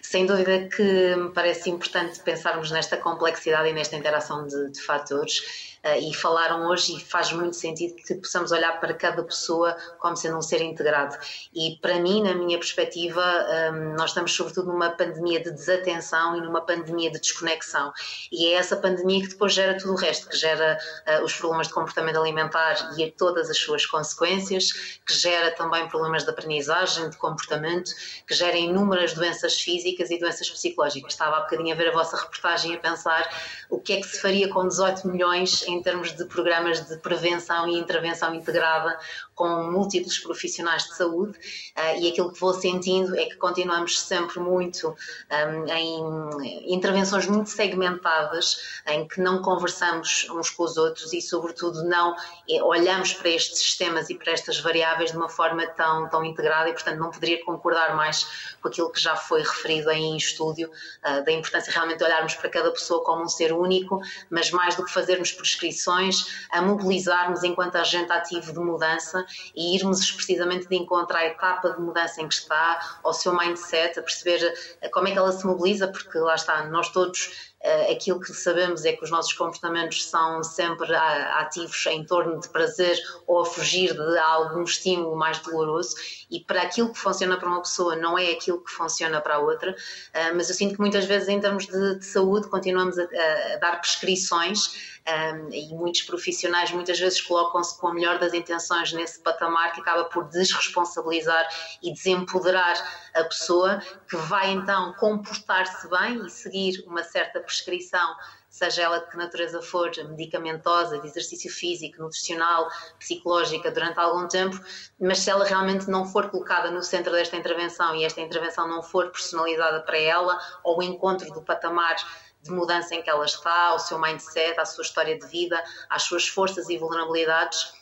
[0.00, 5.68] Sem dúvida que me parece importante pensarmos nesta complexidade e nesta interação de, de fatores
[6.00, 10.36] e falaram hoje e faz muito sentido que possamos olhar para cada pessoa como sendo
[10.36, 11.16] um ser integrado.
[11.54, 16.40] E para mim, na minha perspectiva, ehm, nós estamos sobretudo numa pandemia de desatenção e
[16.40, 17.92] numa pandemia de desconexão.
[18.30, 21.68] E é essa pandemia que depois gera tudo o resto, que gera uh, os problemas
[21.68, 27.16] de comportamento alimentar e todas as suas consequências, que gera também problemas de aprendizagem, de
[27.16, 27.90] comportamento,
[28.26, 31.12] que gera inúmeras doenças físicas e doenças psicológicas.
[31.12, 33.28] Estava há bocadinho a ver a vossa reportagem e a pensar
[33.70, 37.68] o que é que se faria com 18 milhões em termos de programas de prevenção
[37.68, 38.98] e intervenção integrada
[39.38, 44.40] com múltiplos profissionais de saúde uh, e aquilo que vou sentindo é que continuamos sempre
[44.40, 51.22] muito um, em intervenções muito segmentadas, em que não conversamos uns com os outros e,
[51.22, 52.16] sobretudo, não
[52.50, 56.68] eh, olhamos para estes sistemas e para estas variáveis de uma forma tão, tão integrada
[56.70, 61.24] e, portanto, não poderia concordar mais com aquilo que já foi referido em estúdio, uh,
[61.24, 64.84] da importância realmente de olharmos para cada pessoa como um ser único, mas mais do
[64.84, 69.24] que fazermos prescrições, a mobilizarmos enquanto agente ativo de mudança
[69.54, 73.98] e irmos precisamente de encontro à etapa de mudança em que está, ao seu mindset,
[73.98, 77.90] a perceber eh, como é que ela se mobiliza, porque lá está, nós todos Uh,
[77.90, 82.96] aquilo que sabemos é que os nossos comportamentos são sempre ativos em torno de prazer
[83.26, 85.96] ou a fugir de algum estímulo mais doloroso
[86.30, 89.38] e para aquilo que funciona para uma pessoa não é aquilo que funciona para a
[89.40, 93.02] outra, uh, mas eu sinto que muitas vezes em termos de, de saúde continuamos a,
[93.02, 98.92] a dar prescrições um, e muitos profissionais muitas vezes colocam-se com a melhor das intenções
[98.92, 101.48] nesse patamar que acaba por desresponsabilizar
[101.82, 102.76] e desempoderar
[103.14, 108.14] a pessoa que vai então comportar-se bem e seguir uma certa prescrição
[108.50, 114.58] seja ela de que natureza for, medicamentosa, de exercício físico, nutricional, psicológica, durante algum tempo,
[115.00, 118.82] mas se ela realmente não for colocada no centro desta intervenção e esta intervenção não
[118.82, 121.96] for personalizada para ela, ou o encontro do patamar
[122.42, 126.02] de mudança em que ela está, ao seu mindset, à sua história de vida, às
[126.02, 127.72] suas forças e vulnerabilidades,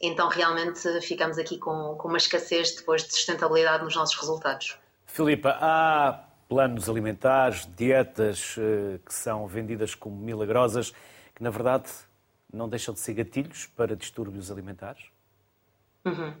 [0.00, 4.78] então realmente ficamos aqui com, com uma escassez depois de sustentabilidade nos nossos resultados.
[5.06, 10.92] Filipa, há planos alimentares, dietas eh, que são vendidas como milagrosas,
[11.34, 11.90] que na verdade
[12.52, 15.04] não deixam de ser gatilhos para distúrbios alimentares?
[16.04, 16.34] Uhum.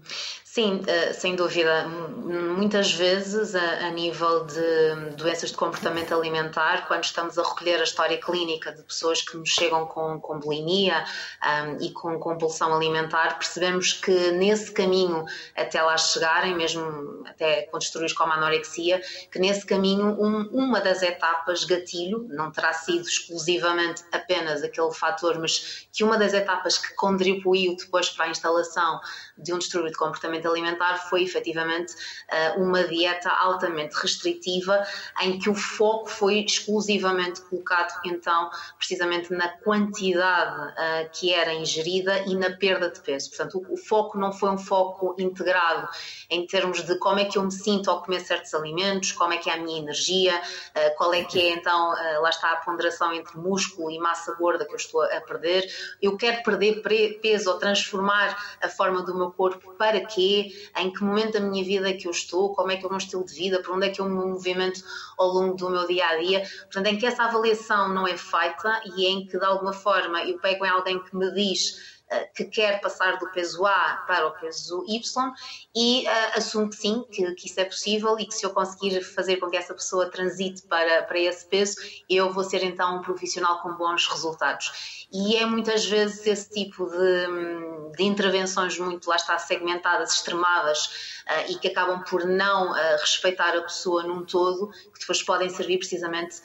[0.58, 1.86] Sim, eh, sem dúvida.
[1.86, 8.18] Muitas vezes, a, nível de doenças de comportamento alimentar, quando estamos a recolher a história
[8.18, 11.04] clínica de pessoas que nos chegam com, com bulimia
[11.42, 15.24] um, e com compulsão alimentar, percebemos que nesse caminho
[15.56, 19.00] até lá chegarem, mesmo até distúrbios como anorexia,
[19.30, 25.38] que nesse caminho um, uma das etapas gatilho, não terá sido exclusivamente apenas aquele fator,
[25.38, 29.00] mas que uma das etapas que contribuiu depois para a instalação
[29.38, 31.94] de um distúrbio de comportamento alimentar foi efetivamente
[32.28, 34.86] eh, uma dieta altamente restritiva,
[35.22, 42.20] em que o foco foi exclusivamente colocado então precisamente na quantidade eh, que era ingerida
[42.26, 43.30] e na perda de peso.
[43.30, 45.88] Portanto, o foco não foi um foco integrado
[46.30, 49.38] em termos de como é que eu me sinto ao comer certos alimentos, como é
[49.38, 50.40] que é a minha energia,
[50.74, 54.64] eh, qual é que é então, lá está a ponderação entre músculo e massa gorda
[54.64, 55.66] que eu estou a perder.
[56.00, 56.82] Eu quero perder
[57.20, 60.27] peso ou transformar a forma do meu corpo para quê?
[60.76, 62.90] Em que momento da minha vida é que eu estou, como é que é o
[62.90, 64.82] meu estilo de vida, para onde é que eu me movimento
[65.16, 66.42] ao longo do meu dia a dia.
[66.62, 70.38] Portanto, em que essa avaliação não é feita e em que de alguma forma eu
[70.38, 71.97] pego em alguém que me diz
[72.34, 75.32] que quer passar do peso A para o peso Y
[75.74, 79.02] e uh, assumo que sim, que, que, isso é possível e que se eu conseguir
[79.02, 81.76] fazer com que essa pessoa transite para, para esse peso,
[82.08, 85.06] eu vou ser então um profissional com bons resultados.
[85.12, 90.86] E é muitas vezes esse tipo de, de intervenções muito, lá está, segmentadas, extremadas
[91.26, 95.48] uh, e que acabam por não uh, respeitar a pessoa num todo, que depois podem
[95.48, 96.36] servir precisamente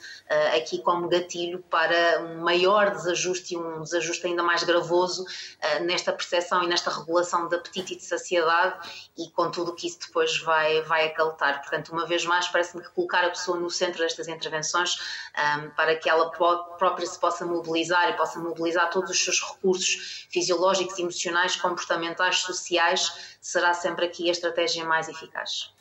[0.56, 6.12] aqui como gatilho para um maior desajuste e um desajuste ainda mais gravoso eh, nesta
[6.12, 8.76] percepção e nesta regulação de apetite e de saciedade
[9.16, 11.60] e com tudo o que isso depois vai, vai acalentar.
[11.60, 14.96] Portanto, uma vez mais, parece-me que colocar a pessoa no centro destas intervenções
[15.36, 19.40] um, ehm, para que ela própria se possa mobilizar e possa mobilizar todos os seus
[19.40, 25.72] recursos fisiológicos, emocionais, comportamentais, sociais, será sempre aqui a estratégia mais eficaz.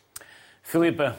[0.62, 1.18] Filipa,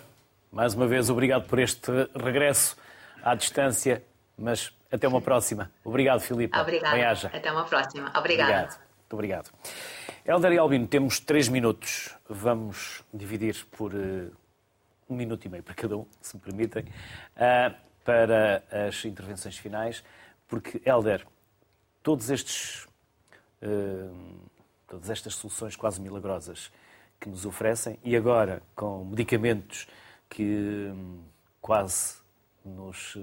[0.51, 2.77] mais uma vez, obrigado por este regresso
[3.23, 4.05] à distância,
[4.39, 5.71] mas até uma próxima.
[5.85, 6.57] Obrigado, Filipe.
[6.57, 7.29] Obrigada.
[7.33, 8.13] Até uma próxima.
[8.17, 8.49] Obrigado.
[8.49, 8.79] Obrigado.
[8.99, 9.51] Muito obrigado.
[10.25, 12.15] Helder e Albino, temos três minutos.
[12.29, 14.33] Vamos dividir por uh,
[15.09, 16.85] um minuto e meio para cada um, se me permitem.
[17.37, 17.75] Uh,
[18.05, 20.05] para as intervenções finais,
[20.47, 21.27] porque, Helder,
[22.03, 22.87] todos estes,
[23.63, 24.41] uh,
[24.87, 26.71] todas estas soluções quase milagrosas
[27.19, 29.89] que nos oferecem, e agora com medicamentos
[30.29, 31.23] que um,
[31.63, 32.17] quase
[32.65, 33.17] nos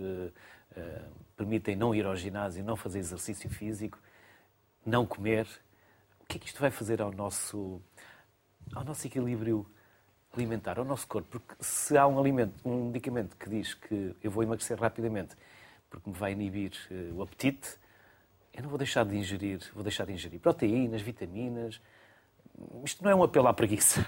[1.35, 3.99] permitem não ir ao ginásio, não fazer exercício físico,
[4.85, 5.47] não comer,
[6.19, 7.81] o que é que isto vai fazer ao nosso,
[8.73, 9.65] ao nosso equilíbrio
[10.33, 11.39] alimentar, ao nosso corpo?
[11.39, 15.35] Porque se há um alimento, um medicamento que diz que eu vou emagrecer rapidamente
[15.89, 17.77] porque me vai inibir uh, o apetite,
[18.53, 21.81] eu não vou deixar de ingerir, vou deixar de ingerir proteínas, vitaminas.
[22.83, 24.05] Isto não é um apelo à preguiça.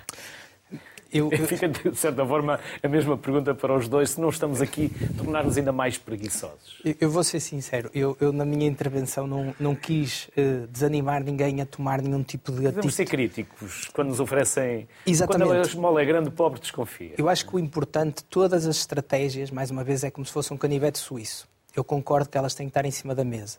[1.14, 1.46] Eu, eu...
[1.48, 5.18] Fica, de certa forma, a mesma pergunta para os dois, se não estamos aqui a
[5.18, 6.82] tornar-nos ainda mais preguiçosos.
[6.84, 11.24] Eu, eu vou ser sincero, eu, eu, na minha intervenção não, não quis uh, desanimar
[11.24, 12.76] ninguém a tomar nenhum tipo de atitude.
[12.76, 14.88] Devemos ser críticos quando nos oferecem...
[15.06, 15.48] Exatamente.
[15.50, 17.14] Quando a esmola é grande, o pobre desconfia.
[17.18, 20.54] Eu acho que o importante, todas as estratégias, mais uma vez, é como se fosse
[20.54, 21.48] um canivete suíço.
[21.76, 23.58] Eu concordo que elas têm que estar em cima da mesa.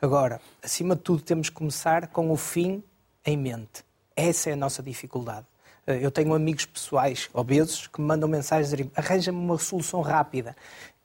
[0.00, 2.82] Agora, acima de tudo, temos que começar com o fim
[3.24, 3.84] em mente.
[4.16, 5.46] Essa é a nossa dificuldade.
[5.90, 10.56] Eh, eu tenho amigos pessoais obesos que me mandam mensagens dizendo arranja-me uma solução rápida.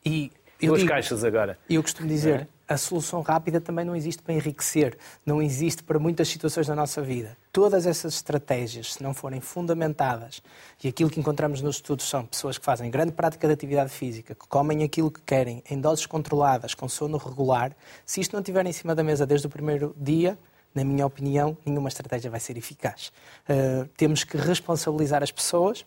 [0.05, 0.31] E
[0.61, 1.57] eu Duas digo, caixas agora.
[1.67, 2.73] E eu costumo dizer, é?
[2.73, 7.01] a solução rápida também não existe para enriquecer, não existe para muitas situações da nossa
[7.01, 7.36] vida.
[7.51, 10.41] Todas essas estratégias, se não forem fundamentadas,
[10.83, 14.33] e aquilo que encontramos nos estudos são pessoas que fazem grande prática de atividade física,
[14.36, 17.75] que comem aquilo que querem, em doses controladas, com sono regular,
[18.05, 20.38] se isto não estiver em cima da mesa desde o primeiro dia,
[20.76, 23.11] na minha opinião, nenhuma estratégia vai ser eficaz.
[23.49, 25.86] Uh, temos que responsabilizar as pessoas,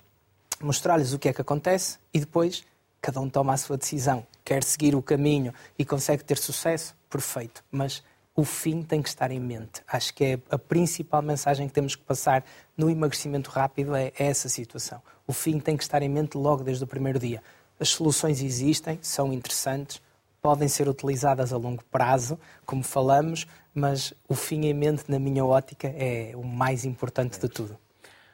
[0.60, 2.64] mostrar-lhes o que é que acontece e depois
[3.00, 4.26] cada um toma a sua decisão.
[4.44, 6.96] Quer seguir o caminho e consegue ter sucesso?
[7.08, 7.62] Perfeito.
[7.70, 8.02] Mas
[8.34, 9.82] o fim tem que estar em mente.
[9.86, 12.44] Acho que é a principal mensagem que temos que passar
[12.76, 15.02] no emagrecimento rápido é essa situação.
[15.26, 17.42] O fim tem que estar em mente logo desde o primeiro dia.
[17.78, 20.00] As soluções existem, são interessantes,
[20.48, 25.44] podem ser utilizadas a longo prazo, como falamos, mas o fim em mente, na minha
[25.44, 27.76] ótica, é o mais importante de tudo.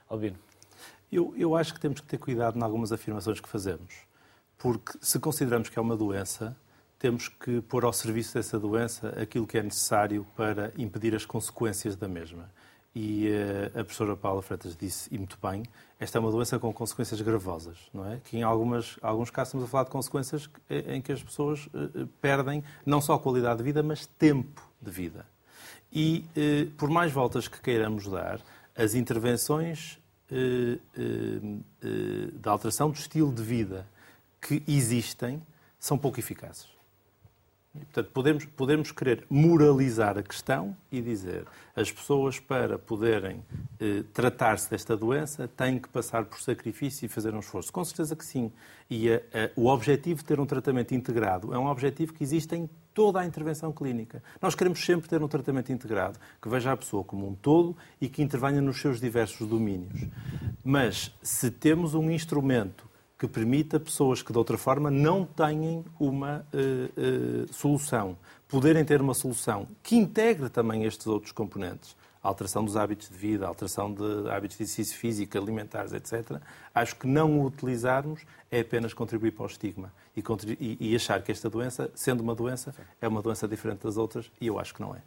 [0.09, 0.37] Albino.
[1.11, 3.93] Eu, eu acho que temos que ter cuidado em algumas afirmações que fazemos,
[4.57, 6.57] porque se consideramos que é uma doença,
[7.01, 11.97] temos que pôr ao serviço dessa doença aquilo que é necessário para impedir as consequências
[11.97, 12.49] da mesma.
[12.95, 15.65] E uh, a professora Paula Freitas disse, e muito bem,
[15.99, 18.21] esta é uma doença com consequências gravosas, não é?
[18.25, 22.07] Que em algumas, alguns casos estamos a falar de consequências em que as pessoas uh,
[22.21, 25.27] perdem não só qualidade de vida, mas tempo de vida.
[25.93, 28.41] E, uh, por mais voltas que queiramos dar,
[28.77, 29.99] as intervenções
[32.41, 33.87] da alteração do estilo de vida
[34.41, 35.41] que existem
[35.79, 36.74] são pouco eficazes.
[37.75, 41.45] Portanto, podemos, podemos querer moralizar a questão e dizer
[41.75, 43.45] as pessoas, para poderem
[43.81, 47.73] eh, tratar-se desta doença, têm que passar por sacrifício e fazer um esforço.
[47.73, 48.53] Com certeza que sim.
[48.89, 52.55] E a, a, o objetivo de ter um tratamento integrado é um objetivo que existe
[52.55, 54.23] em toda a intervenção clínica.
[54.41, 58.09] Nós queremos sempre ter um tratamento integrado, que veja a pessoa como um todo e
[58.09, 60.07] que intervenha nos seus diversos domínios.
[60.63, 62.89] Mas se temos um instrumento
[63.25, 69.01] que permita pessoas que de outra forma não tenham uma uh, uh, solução, poderem ter
[69.01, 74.31] uma solução que integre também estes outros componentes, alteração dos hábitos de vida, alteração de
[74.31, 76.39] hábitos de exercício físico, alimentares, etc.,
[76.75, 80.23] acho que não o utilizarmos é apenas contribuir para o estigma e,
[80.61, 84.31] e, e achar que esta doença, sendo uma doença, é uma doença diferente das outras
[84.39, 84.99] e eu acho que não é.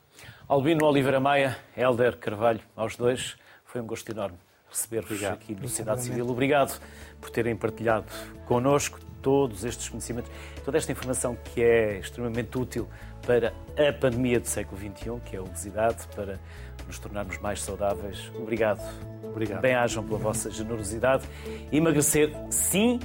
[0.47, 4.38] Albino Oliveira Maia, Helder Carvalho, aos dois, foi um gosto enorme
[4.70, 6.28] receber-vos aqui no Sociedade Civil.
[6.28, 6.80] Obrigado
[7.20, 8.05] por terem partilhado
[8.45, 10.32] connosco todos estes conhecimentos,
[10.63, 12.88] toda esta informação que é extremamente útil
[13.26, 16.39] para a pandemia do século XXI, que é a obesidade, para
[16.86, 18.32] nos tornarmos mais saudáveis.
[18.36, 18.82] Obrigado.
[19.24, 19.61] Obrigado.
[19.61, 21.28] Bem-ajam pela vossa generosidade.
[21.72, 22.99] Emagrecer, sim,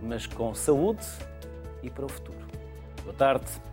[0.00, 1.06] mas com saúde
[1.82, 2.38] e para o futuro.
[3.04, 3.67] Boa tarde.